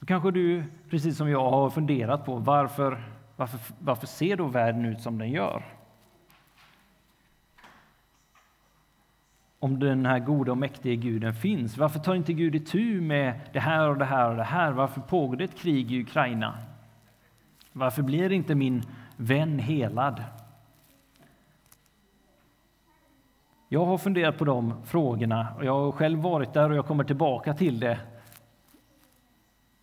Så 0.00 0.06
kanske 0.06 0.30
du, 0.30 0.64
precis 0.90 1.16
som 1.16 1.30
jag, 1.30 1.50
har 1.50 1.70
funderat 1.70 2.24
på 2.24 2.36
varför, 2.36 3.02
varför, 3.36 3.60
varför 3.78 4.06
ser 4.06 4.36
då 4.36 4.46
världen 4.46 4.84
ut 4.84 5.00
som 5.00 5.18
den 5.18 5.30
gör? 5.30 5.77
Om 9.60 9.78
den 9.78 10.06
här 10.06 10.18
goda 10.18 10.52
och 10.52 10.58
mäktiga 10.58 10.94
guden 10.94 11.34
finns, 11.34 11.76
varför 11.76 11.98
tar 11.98 12.14
inte 12.14 12.32
Gud 12.32 12.54
itu 12.54 13.00
med 13.00 13.40
det 13.52 13.60
här 13.60 13.88
och 13.88 13.98
det 13.98 14.04
här 14.04 14.30
och 14.30 14.36
det 14.36 14.42
här? 14.42 14.72
Varför 14.72 15.00
pågår 15.00 15.36
det 15.36 15.44
ett 15.44 15.58
krig 15.58 15.92
i 15.92 16.00
Ukraina? 16.00 16.58
Varför 17.72 18.02
blir 18.02 18.32
inte 18.32 18.54
min 18.54 18.82
vän 19.16 19.58
helad? 19.58 20.24
Jag 23.68 23.84
har 23.84 23.98
funderat 23.98 24.38
på 24.38 24.44
de 24.44 24.74
frågorna 24.84 25.48
och 25.56 25.64
jag 25.64 25.84
har 25.84 25.92
själv 25.92 26.18
varit 26.18 26.52
där 26.52 26.70
och 26.70 26.76
jag 26.76 26.86
kommer 26.86 27.04
tillbaka 27.04 27.54
till 27.54 27.80
det 27.80 27.98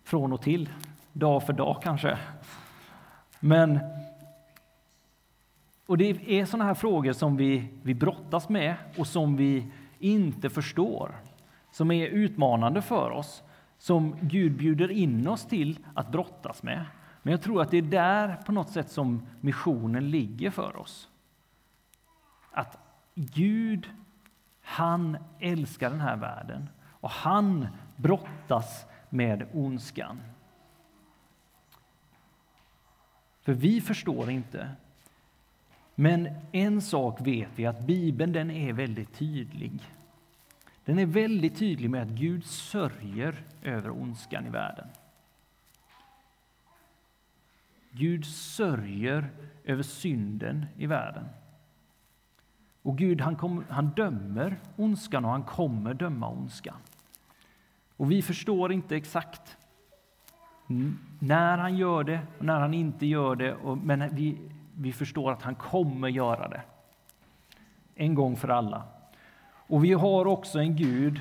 från 0.04 0.32
och 0.32 0.42
till, 0.42 0.68
dag 1.12 1.42
för 1.42 1.52
dag 1.52 1.76
kanske. 1.82 2.18
Men 3.40 3.78
och 5.86 5.98
det 5.98 6.38
är 6.40 6.44
sådana 6.44 6.64
här 6.64 6.74
frågor 6.74 7.12
som 7.12 7.36
vi, 7.36 7.68
vi 7.82 7.94
brottas 7.94 8.48
med 8.48 8.74
och 8.98 9.06
som 9.06 9.36
vi 9.36 9.66
inte 9.98 10.50
förstår, 10.50 11.20
som 11.70 11.90
är 11.90 12.06
utmanande 12.06 12.82
för 12.82 13.10
oss, 13.10 13.42
som 13.78 14.16
Gud 14.20 14.56
bjuder 14.56 14.90
in 14.90 15.28
oss 15.28 15.46
till 15.46 15.78
att 15.94 16.12
brottas 16.12 16.62
med. 16.62 16.84
Men 17.22 17.30
jag 17.30 17.42
tror 17.42 17.62
att 17.62 17.70
det 17.70 17.76
är 17.76 17.82
där 17.82 18.36
på 18.46 18.52
något 18.52 18.70
sätt 18.70 18.90
som 18.90 19.26
missionen 19.40 20.10
ligger 20.10 20.50
för 20.50 20.76
oss. 20.76 21.08
Att 22.50 22.78
Gud, 23.14 23.90
han 24.62 25.16
älskar 25.40 25.90
den 25.90 26.00
här 26.00 26.16
världen 26.16 26.68
och 26.90 27.10
han 27.10 27.68
brottas 27.96 28.86
med 29.10 29.48
ondskan. 29.52 30.20
För 33.42 33.52
vi 33.52 33.80
förstår 33.80 34.30
inte. 34.30 34.68
Men 35.98 36.28
en 36.52 36.82
sak 36.82 37.20
vet 37.20 37.48
vi, 37.54 37.66
att 37.66 37.86
Bibeln 37.86 38.32
den 38.32 38.50
är 38.50 38.72
väldigt 38.72 39.14
tydlig. 39.14 39.80
Den 40.84 40.98
är 40.98 41.06
väldigt 41.06 41.56
tydlig 41.56 41.90
med 41.90 42.02
att 42.02 42.08
Gud 42.08 42.44
sörjer 42.44 43.42
över 43.62 43.90
ondskan 43.90 44.46
i 44.46 44.50
världen. 44.50 44.88
Gud 47.90 48.26
sörjer 48.26 49.30
över 49.64 49.82
synden 49.82 50.66
i 50.76 50.86
världen. 50.86 51.24
Och 52.82 52.98
Gud 52.98 53.20
han, 53.20 53.36
kom, 53.36 53.64
han 53.68 53.88
dömer 53.88 54.56
ondskan 54.76 55.24
och 55.24 55.30
han 55.30 55.42
kommer 55.42 55.94
döma 55.94 56.28
ondskan. 56.28 56.76
Och 57.96 58.10
vi 58.10 58.22
förstår 58.22 58.72
inte 58.72 58.96
exakt 58.96 59.56
när 61.18 61.58
han 61.58 61.76
gör 61.76 62.04
det 62.04 62.20
och 62.38 62.44
när 62.44 62.60
han 62.60 62.74
inte 62.74 63.06
gör 63.06 63.36
det, 63.36 63.56
men 63.82 64.14
vi, 64.14 64.38
vi 64.78 64.92
förstår 64.92 65.32
att 65.32 65.42
han 65.42 65.54
kommer 65.54 66.08
göra 66.08 66.48
det. 66.48 66.62
En 67.94 68.14
gång 68.14 68.36
för 68.36 68.48
alla. 68.48 68.82
Och 69.68 69.84
vi 69.84 69.92
har 69.92 70.26
också 70.26 70.58
en 70.58 70.76
Gud 70.76 71.20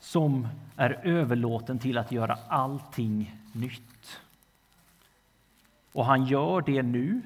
som 0.00 0.48
är 0.76 1.00
överlåten 1.02 1.78
till 1.78 1.98
att 1.98 2.12
göra 2.12 2.38
allting 2.48 3.36
nytt. 3.52 4.20
Och 5.92 6.04
han 6.04 6.24
gör 6.24 6.60
det 6.60 6.82
nu, 6.82 7.22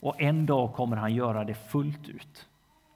och 0.00 0.20
en 0.20 0.46
dag 0.46 0.74
kommer 0.74 0.96
han 0.96 1.14
göra 1.14 1.44
det 1.44 1.54
fullt 1.54 2.08
ut. 2.08 2.48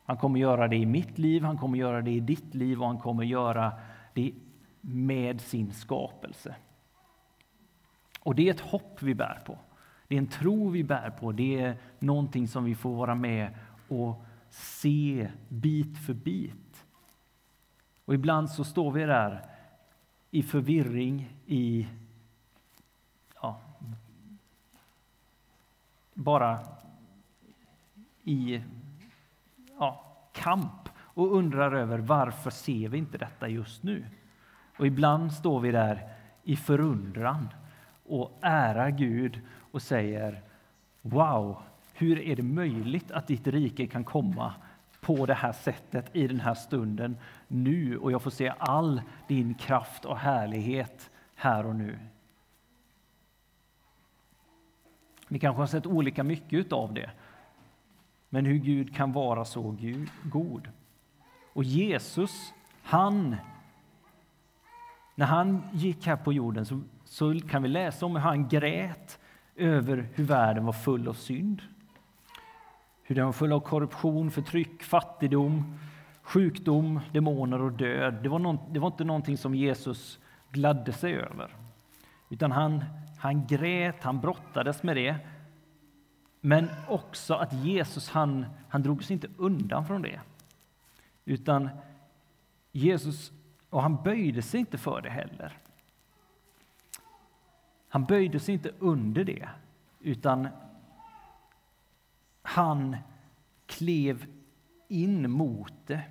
Han 0.05 0.17
kommer 0.17 0.41
göra 0.41 0.69
det 0.69 0.77
i 0.77 0.87
mitt 0.87 1.19
liv, 1.19 1.43
han 1.43 1.59
kommer 1.59 1.79
göra 1.79 2.03
det 2.03 2.11
i 2.11 2.21
ditt 2.21 2.55
liv 2.55 2.81
och 2.81 2.87
han 2.87 2.99
kommer 2.99 3.25
göra 3.25 3.73
det 4.15 4.33
med 4.81 5.41
sin 5.41 5.73
skapelse. 5.73 6.55
Och 8.21 8.35
det 8.35 8.49
är 8.49 8.51
ett 8.51 8.61
hopp 8.61 9.03
vi 9.03 9.15
bär 9.15 9.43
på. 9.47 9.59
Det 10.13 10.17
är 10.17 10.21
en 10.21 10.27
tro 10.27 10.69
vi 10.69 10.85
bär 10.85 11.11
på. 11.11 11.33
Det 11.33 11.61
är 11.61 11.77
någonting 11.99 12.49
som 12.49 12.65
vi 12.65 12.75
får 12.75 12.97
vara 12.97 13.15
med 13.15 13.55
och 13.89 14.25
se 14.51 15.29
bit 15.49 15.99
för 15.99 16.15
bit. 16.15 16.85
Och 18.05 18.15
ibland 18.15 18.51
så 18.51 18.65
står 18.65 18.93
vi 18.93 19.05
där 19.05 19.45
i 20.31 20.43
förvirring, 20.43 21.37
i 21.47 21.89
ja, 23.43 23.61
bara 26.15 26.59
i 28.23 28.63
ja, 29.79 30.05
kamp 30.33 30.89
och 30.99 31.37
undrar 31.37 31.73
över 31.73 31.99
varför 31.99 32.51
ser 32.51 32.89
vi 32.89 32.99
inte 32.99 33.19
detta 33.19 33.49
just 33.49 33.83
nu? 33.83 34.05
Och 34.77 34.87
ibland 34.87 35.33
står 35.33 35.61
vi 35.61 35.71
där 35.71 36.09
i 36.43 36.57
förundran 36.57 37.49
och 38.13 38.39
ärar 38.41 38.91
Gud 38.91 39.41
och 39.71 39.83
säger 39.83 40.43
Wow, 41.03 41.63
hur 41.95 42.19
är 42.19 42.37
det 42.37 42.43
möjligt 42.43 43.11
att 43.11 43.27
ditt 43.27 43.47
rike 43.47 43.87
kan 43.87 44.05
komma 44.05 44.55
på 45.01 45.27
det 45.27 45.35
här 45.35 45.53
sättet 45.53 46.17
i 46.17 46.27
den 46.27 46.41
här 46.41 46.55
stunden 46.55 47.17
nu 47.49 47.99
och 47.99 48.13
jag 48.13 48.23
får 48.23 48.31
se 48.31 48.53
all 48.59 49.03
din 49.29 49.55
kraft 49.55 50.05
och 50.05 50.19
härlighet 50.19 51.11
här 51.35 51.67
och 51.67 51.77
nu. 51.77 51.99
Vi 55.29 55.39
kanske 55.39 55.63
har 55.63 55.67
sett 55.67 55.87
olika 55.87 56.23
mycket 56.23 56.73
av 56.73 56.95
det, 56.95 57.11
men 58.29 58.47
hur 58.47 58.59
Gud 58.59 58.97
kan 58.97 59.13
vara 59.13 59.45
så 59.45 59.77
god. 60.23 60.69
Och 61.53 61.65
Jesus, 61.65 62.53
han, 62.83 63.37
när 65.15 65.27
han 65.27 65.63
gick 65.73 66.07
här 66.07 66.17
på 66.17 66.33
jorden 66.33 66.67
så, 66.67 66.81
så 67.13 67.41
kan 67.49 67.63
vi 67.63 67.69
läsa 67.69 68.07
om 68.07 68.13
hur 68.13 68.23
han 68.23 68.49
grät 68.49 69.19
över 69.57 70.09
hur 70.15 70.25
världen 70.25 70.65
var 70.65 70.73
full 70.73 71.09
av 71.09 71.15
synd. 71.15 71.63
Hur 73.03 73.15
den 73.15 73.25
var 73.25 73.33
full 73.33 73.53
av 73.53 73.61
korruption, 73.61 74.31
förtryck, 74.31 74.83
fattigdom, 74.83 75.79
sjukdom, 76.23 77.01
demoner 77.13 77.61
och 77.61 77.73
död. 77.73 78.15
Det 78.23 78.29
var, 78.29 78.39
någon, 78.39 78.59
det 78.73 78.81
var 78.81 78.87
inte 78.87 79.05
någonting 79.05 79.37
som 79.37 79.55
Jesus 79.55 80.19
gladde 80.51 80.93
sig 80.93 81.15
över. 81.15 81.57
Utan 82.31 82.53
han, 82.53 82.85
han 83.19 83.47
grät, 83.47 84.03
han 84.03 84.21
brottades 84.21 84.83
med 84.83 84.97
det. 84.97 85.17
Men 86.41 86.69
också 86.89 87.35
att 87.35 87.53
Jesus 87.53 88.11
han, 88.11 88.47
han 88.69 88.83
drog 88.83 89.05
sig 89.05 89.15
inte 89.15 89.29
undan 89.37 89.87
från 89.87 90.03
det. 90.03 90.21
Utan 91.25 91.69
Jesus, 92.73 93.33
och 93.71 93.83
han 93.83 94.03
böjde 94.03 94.43
sig 94.43 94.61
inte 94.61 94.79
för 94.79 95.01
det 95.01 95.11
heller. 95.11 95.59
Han 97.93 98.05
böjde 98.05 98.41
sig 98.41 98.55
inte 98.55 98.73
under 98.79 99.25
det, 99.25 99.49
utan 100.01 100.49
han 102.43 102.97
klev 103.67 104.27
in 104.89 105.31
mot 105.31 105.73
det. 105.87 106.03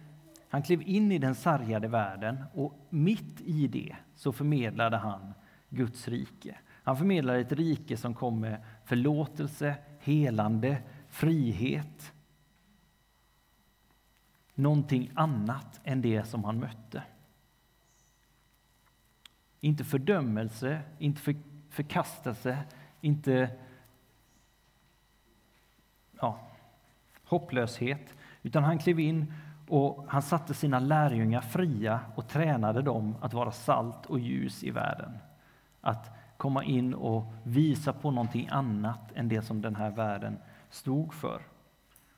Han 0.50 0.64
klev 0.64 0.82
in 0.82 1.12
i 1.12 1.18
den 1.18 1.36
sargade 1.36 1.88
världen 1.88 2.44
och 2.54 2.88
mitt 2.90 3.42
i 3.42 3.68
det 3.68 3.96
så 4.16 4.32
förmedlade 4.32 4.98
han 4.98 5.34
Guds 5.70 6.08
rike. 6.08 6.58
Han 6.84 6.98
förmedlade 6.98 7.40
ett 7.40 7.52
rike 7.52 7.98
som 7.98 8.14
kom 8.14 8.40
med 8.40 8.64
förlåtelse, 8.86 9.76
helande, 10.00 10.84
frihet. 11.10 12.14
Någonting 14.56 15.12
annat 15.16 15.80
än 15.84 16.02
det 16.02 16.24
som 16.24 16.44
han 16.44 16.60
mötte. 16.60 17.04
Inte 19.60 19.84
fördömelse, 19.84 20.82
inte 21.00 21.22
för, 21.22 21.36
förkastelse, 21.72 22.58
inte 23.02 23.50
ja, 26.20 26.40
hopplöshet, 27.24 28.16
utan 28.42 28.64
han 28.64 28.80
klev 28.80 29.00
in 29.00 29.34
och 29.68 30.06
han 30.08 30.22
satte 30.22 30.54
sina 30.54 30.80
lärjungar 30.80 31.42
fria 31.42 32.00
och 32.16 32.28
tränade 32.28 32.82
dem 32.82 33.16
att 33.22 33.34
vara 33.34 33.52
salt 33.52 34.06
och 34.06 34.20
ljus 34.20 34.64
i 34.64 34.72
världen. 34.72 35.18
Att 35.82 36.10
komma 36.38 36.64
in 36.64 36.94
och 36.94 37.34
visa 37.44 37.94
på 37.94 38.12
någonting 38.12 38.48
annat 38.52 39.12
än 39.16 39.30
det 39.30 39.42
som 39.42 39.62
den 39.62 39.76
här 39.76 39.90
världen 39.90 40.38
stod 40.70 41.14
för. 41.14 41.42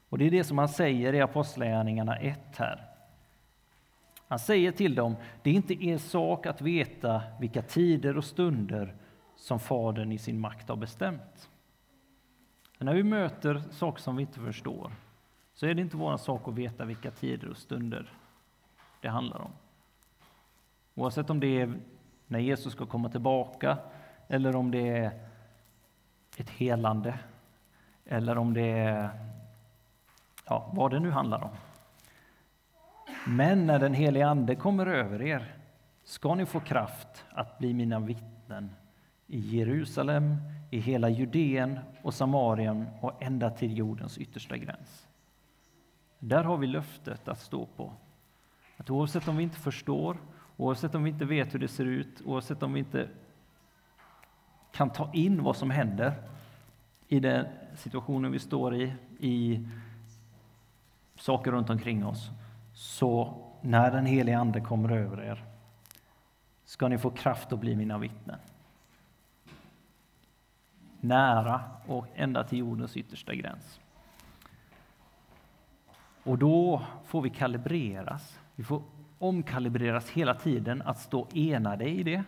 Och 0.09 0.17
Det 0.17 0.25
är 0.25 0.31
det 0.31 0.43
som 0.43 0.57
han 0.57 0.69
säger 0.69 1.13
i 1.13 1.21
Apostlagärningarna 1.21 2.17
1 2.17 2.39
här. 2.57 2.85
Han 4.27 4.39
säger 4.39 4.71
till 4.71 4.95
dem, 4.95 5.15
det 5.41 5.49
är 5.49 5.53
inte 5.53 5.85
er 5.85 5.97
sak 5.97 6.45
att 6.45 6.61
veta 6.61 7.21
vilka 7.39 7.61
tider 7.61 8.17
och 8.17 8.25
stunder 8.25 8.95
som 9.35 9.59
Fadern 9.59 10.11
i 10.11 10.17
sin 10.17 10.39
makt 10.39 10.69
har 10.69 10.75
bestämt. 10.75 11.49
Men 12.77 12.85
när 12.85 12.93
vi 12.93 13.03
möter 13.03 13.63
saker 13.71 14.01
som 14.01 14.15
vi 14.15 14.21
inte 14.21 14.39
förstår 14.39 14.91
så 15.53 15.65
är 15.65 15.73
det 15.73 15.81
inte 15.81 15.97
vår 15.97 16.17
sak 16.17 16.47
att 16.47 16.53
veta 16.53 16.85
vilka 16.85 17.11
tider 17.11 17.49
och 17.49 17.57
stunder 17.57 18.13
det 19.01 19.07
handlar 19.07 19.41
om. 19.41 19.51
Oavsett 20.95 21.29
om 21.29 21.39
det 21.39 21.61
är 21.61 21.73
när 22.27 22.39
Jesus 22.39 22.73
ska 22.73 22.85
komma 22.85 23.09
tillbaka 23.09 23.77
eller 24.27 24.55
om 24.55 24.71
det 24.71 24.97
är 24.97 25.11
ett 26.37 26.49
helande 26.49 27.19
eller 28.05 28.37
om 28.37 28.53
det 28.53 28.71
är 28.71 29.09
ja, 30.45 30.71
vad 30.73 30.91
det 30.91 30.99
nu 30.99 31.11
handlar 31.11 31.43
om. 31.43 31.55
Men 33.27 33.67
när 33.67 33.79
den 33.79 33.93
helige 33.93 34.27
Ande 34.27 34.55
kommer 34.55 34.85
över 34.85 35.21
er 35.21 35.55
ska 36.03 36.35
ni 36.35 36.45
få 36.45 36.59
kraft 36.59 37.25
att 37.29 37.57
bli 37.57 37.73
mina 37.73 37.99
vittnen 37.99 38.75
i 39.27 39.57
Jerusalem, 39.57 40.37
i 40.71 40.79
hela 40.79 41.09
Judeen 41.09 41.79
och 42.01 42.13
Samarien 42.13 42.87
och 43.01 43.23
ända 43.23 43.49
till 43.49 43.77
jordens 43.77 44.17
yttersta 44.17 44.57
gräns. 44.57 45.07
Där 46.19 46.43
har 46.43 46.57
vi 46.57 46.67
löftet 46.67 47.27
att 47.27 47.39
stå 47.39 47.65
på. 47.65 47.93
Att 48.77 48.89
oavsett 48.89 49.27
om 49.27 49.37
vi 49.37 49.43
inte 49.43 49.59
förstår, 49.59 50.17
oavsett 50.57 50.95
om 50.95 51.03
vi 51.03 51.09
inte 51.09 51.25
vet 51.25 51.53
hur 51.53 51.59
det 51.59 51.67
ser 51.67 51.85
ut, 51.85 52.21
oavsett 52.25 52.63
om 52.63 52.73
vi 52.73 52.79
inte 52.79 53.09
kan 54.71 54.89
ta 54.89 55.09
in 55.13 55.43
vad 55.43 55.55
som 55.55 55.69
händer 55.69 56.13
i 57.07 57.19
den 57.19 57.45
situationen 57.75 58.31
vi 58.31 58.39
står 58.39 58.75
i, 58.75 58.93
i 59.19 59.67
saker 61.15 61.51
runt 61.51 61.69
omkring 61.69 62.05
oss, 62.05 62.29
så 62.73 63.41
när 63.61 63.91
den 63.91 64.05
helige 64.05 64.37
Ande 64.37 64.61
kommer 64.61 64.91
över 64.91 65.21
er 65.21 65.43
ska 66.65 66.87
ni 66.87 66.97
få 66.97 67.09
kraft 67.09 67.53
att 67.53 67.59
bli 67.59 67.75
mina 67.75 67.97
vittnen 67.97 68.39
nära 71.03 71.61
och 71.87 72.07
ända 72.15 72.43
till 72.43 72.59
jordens 72.59 72.97
yttersta 72.97 73.35
gräns. 73.35 73.79
Och 76.23 76.37
då 76.37 76.81
får 77.05 77.21
vi 77.21 77.29
kalibreras. 77.29 78.39
Vi 78.55 78.63
får 78.63 78.83
omkalibreras 79.19 80.09
hela 80.09 80.33
tiden 80.33 80.81
att 80.81 80.99
stå 80.99 81.27
enade 81.33 81.89
i 81.89 82.03
det, 82.03 82.23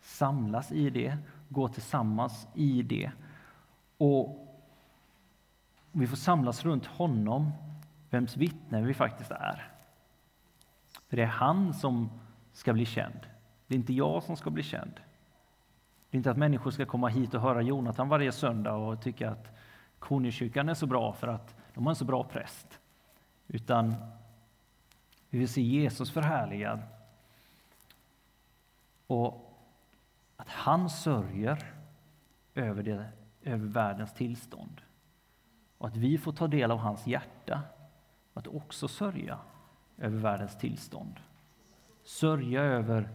samlas 0.00 0.72
i 0.72 0.90
det, 0.90 1.18
gå 1.48 1.68
tillsammans 1.68 2.48
i 2.54 2.82
det. 2.82 3.10
Och 3.98 4.48
vi 5.92 6.06
får 6.06 6.16
samlas 6.16 6.64
runt 6.64 6.86
honom, 6.86 7.52
vems 8.10 8.36
vittne 8.36 8.82
vi 8.82 8.94
faktiskt 8.94 9.30
är. 9.30 9.70
För 11.08 11.16
det 11.16 11.22
är 11.22 11.26
han 11.26 11.74
som 11.74 12.10
ska 12.52 12.72
bli 12.72 12.86
känd. 12.86 13.26
Det 13.66 13.74
är 13.74 13.78
inte 13.78 13.92
jag 13.92 14.22
som 14.22 14.36
ska 14.36 14.50
bli 14.50 14.62
känd. 14.62 15.00
Det 16.12 16.16
är 16.16 16.18
inte 16.18 16.30
att 16.30 16.36
människor 16.36 16.70
ska 16.70 16.86
komma 16.86 17.08
hit 17.08 17.34
och 17.34 17.40
höra 17.40 17.62
Jonathan 17.62 18.08
varje 18.08 18.32
söndag 18.32 18.74
och 18.74 19.02
tycka 19.02 19.30
att 19.30 19.48
konungskyrkan 19.98 20.68
är 20.68 20.74
så 20.74 20.86
bra 20.86 21.12
för 21.12 21.28
att 21.28 21.56
de 21.74 21.84
har 21.84 21.90
en 21.90 21.96
så 21.96 22.04
bra 22.04 22.24
präst. 22.24 22.78
Utan 23.48 23.94
vi 25.30 25.38
vill 25.38 25.48
se 25.48 25.62
Jesus 25.62 26.10
förhärligad. 26.10 26.82
Och 29.06 29.58
att 30.36 30.48
han 30.48 30.90
sörjer 30.90 31.72
över, 32.54 32.82
det, 32.82 33.08
över 33.42 33.66
världens 33.66 34.14
tillstånd. 34.14 34.80
Och 35.78 35.88
att 35.88 35.96
vi 35.96 36.18
får 36.18 36.32
ta 36.32 36.46
del 36.46 36.70
av 36.70 36.78
hans 36.78 37.06
hjärta. 37.06 37.62
Att 38.34 38.46
också 38.46 38.88
sörja 38.88 39.38
över 39.98 40.18
världens 40.18 40.58
tillstånd. 40.58 41.20
Sörja 42.04 42.62
över 42.62 43.08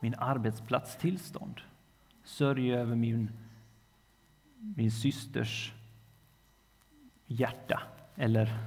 min 0.00 0.14
arbetsplats 0.14 0.96
tillstånd 0.96 1.60
sörja 2.24 2.80
över 2.80 2.96
min, 2.96 3.30
min 4.76 4.90
systers 4.90 5.72
hjärta, 7.26 7.82
eller 8.16 8.58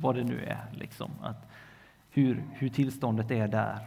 vad 0.00 0.14
det 0.14 0.24
nu 0.24 0.44
är. 0.44 0.66
Liksom. 0.72 1.10
Att 1.22 1.50
hur, 2.10 2.44
hur 2.52 2.68
tillståndet 2.68 3.30
är 3.30 3.48
där. 3.48 3.78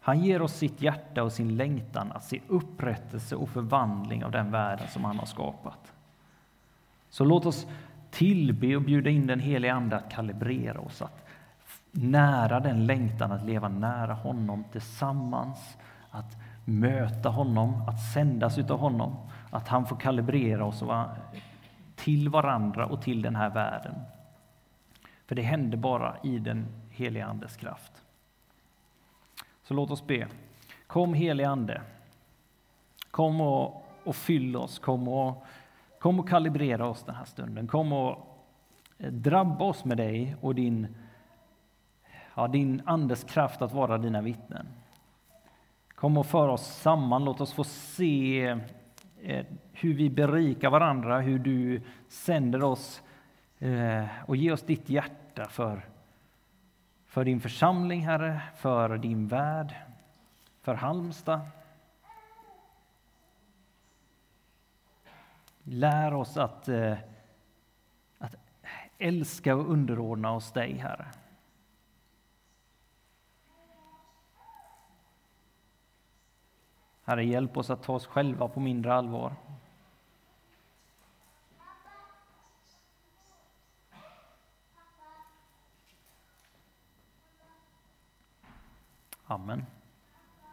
Han 0.00 0.20
ger 0.20 0.42
oss 0.42 0.54
sitt 0.54 0.82
hjärta 0.82 1.22
och 1.22 1.32
sin 1.32 1.56
längtan 1.56 2.12
att 2.12 2.24
se 2.24 2.40
upprättelse 2.48 3.36
och 3.36 3.48
förvandling 3.48 4.24
av 4.24 4.30
den 4.30 4.50
världen 4.50 4.88
som 4.88 5.04
han 5.04 5.18
har 5.18 5.26
skapat. 5.26 5.92
Så 7.10 7.24
låt 7.24 7.46
oss 7.46 7.66
tillbe 8.10 8.76
och 8.76 8.82
bjuda 8.82 9.10
in 9.10 9.26
den 9.26 9.40
helige 9.40 9.74
Ande 9.74 9.96
att 9.96 10.10
kalibrera 10.10 10.80
oss, 10.80 11.02
att 11.02 11.26
nära 11.90 12.60
den 12.60 12.86
längtan 12.86 13.32
att 13.32 13.44
leva 13.44 13.68
nära 13.68 14.14
honom 14.14 14.64
tillsammans, 14.72 15.78
att 16.10 16.36
möta 16.64 17.28
honom, 17.28 17.82
att 17.88 18.00
sändas 18.12 18.58
utav 18.58 18.78
honom, 18.78 19.16
att 19.50 19.68
han 19.68 19.86
får 19.86 19.96
kalibrera 19.96 20.64
oss 20.64 20.82
till 21.96 22.28
varandra 22.28 22.86
och 22.86 23.02
till 23.02 23.22
den 23.22 23.36
här 23.36 23.50
världen. 23.50 23.94
För 25.26 25.34
det 25.34 25.42
händer 25.42 25.78
bara 25.78 26.16
i 26.22 26.38
den 26.38 26.66
heliga 26.90 27.26
Andes 27.26 27.56
kraft. 27.56 27.92
Så 29.62 29.74
låt 29.74 29.90
oss 29.90 30.06
be. 30.06 30.28
Kom 30.86 31.14
helige 31.14 31.48
Ande. 31.48 31.82
Kom 33.10 33.40
och, 33.40 33.84
och 34.04 34.16
fyll 34.16 34.56
oss, 34.56 34.78
kom 34.78 35.08
och, 35.08 35.44
kom 35.98 36.20
och 36.20 36.28
kalibrera 36.28 36.86
oss 36.86 37.02
den 37.02 37.14
här 37.14 37.24
stunden. 37.24 37.66
Kom 37.66 37.92
och 37.92 38.38
eh, 38.98 39.12
drabba 39.12 39.64
oss 39.64 39.84
med 39.84 39.96
dig 39.96 40.36
och 40.40 40.54
din, 40.54 40.96
ja, 42.34 42.48
din 42.48 42.82
Andes 42.84 43.24
kraft 43.24 43.62
att 43.62 43.72
vara 43.72 43.98
dina 43.98 44.20
vittnen. 44.20 44.66
Kom 46.02 46.16
och 46.16 46.26
för 46.26 46.48
oss 46.48 46.66
samman, 46.66 47.24
låt 47.24 47.40
oss 47.40 47.52
få 47.52 47.64
se 47.64 48.46
eh, 49.22 49.46
hur 49.72 49.94
vi 49.94 50.10
berikar 50.10 50.70
varandra, 50.70 51.20
hur 51.20 51.38
du 51.38 51.82
sänder 52.08 52.62
oss 52.62 53.02
eh, 53.58 54.06
och 54.26 54.36
ger 54.36 54.52
oss 54.52 54.62
ditt 54.62 54.88
hjärta 54.88 55.48
för, 55.48 55.88
för 57.06 57.24
din 57.24 57.40
församling, 57.40 58.00
Herre, 58.00 58.40
för 58.56 58.98
din 58.98 59.28
värld, 59.28 59.74
för 60.62 60.74
Halmstad. 60.74 61.40
Lär 65.62 66.14
oss 66.14 66.36
att, 66.36 66.68
eh, 66.68 66.96
att 68.18 68.34
älska 68.98 69.54
och 69.54 69.70
underordna 69.70 70.32
oss 70.32 70.52
dig, 70.52 70.72
Herre. 70.72 71.06
Herre, 77.12 77.24
hjälp 77.24 77.56
oss 77.56 77.70
att 77.70 77.82
ta 77.82 77.92
oss 77.92 78.06
själva 78.06 78.48
på 78.48 78.60
mindre 78.60 78.94
allvar. 78.94 79.32
Amen. 89.24 89.66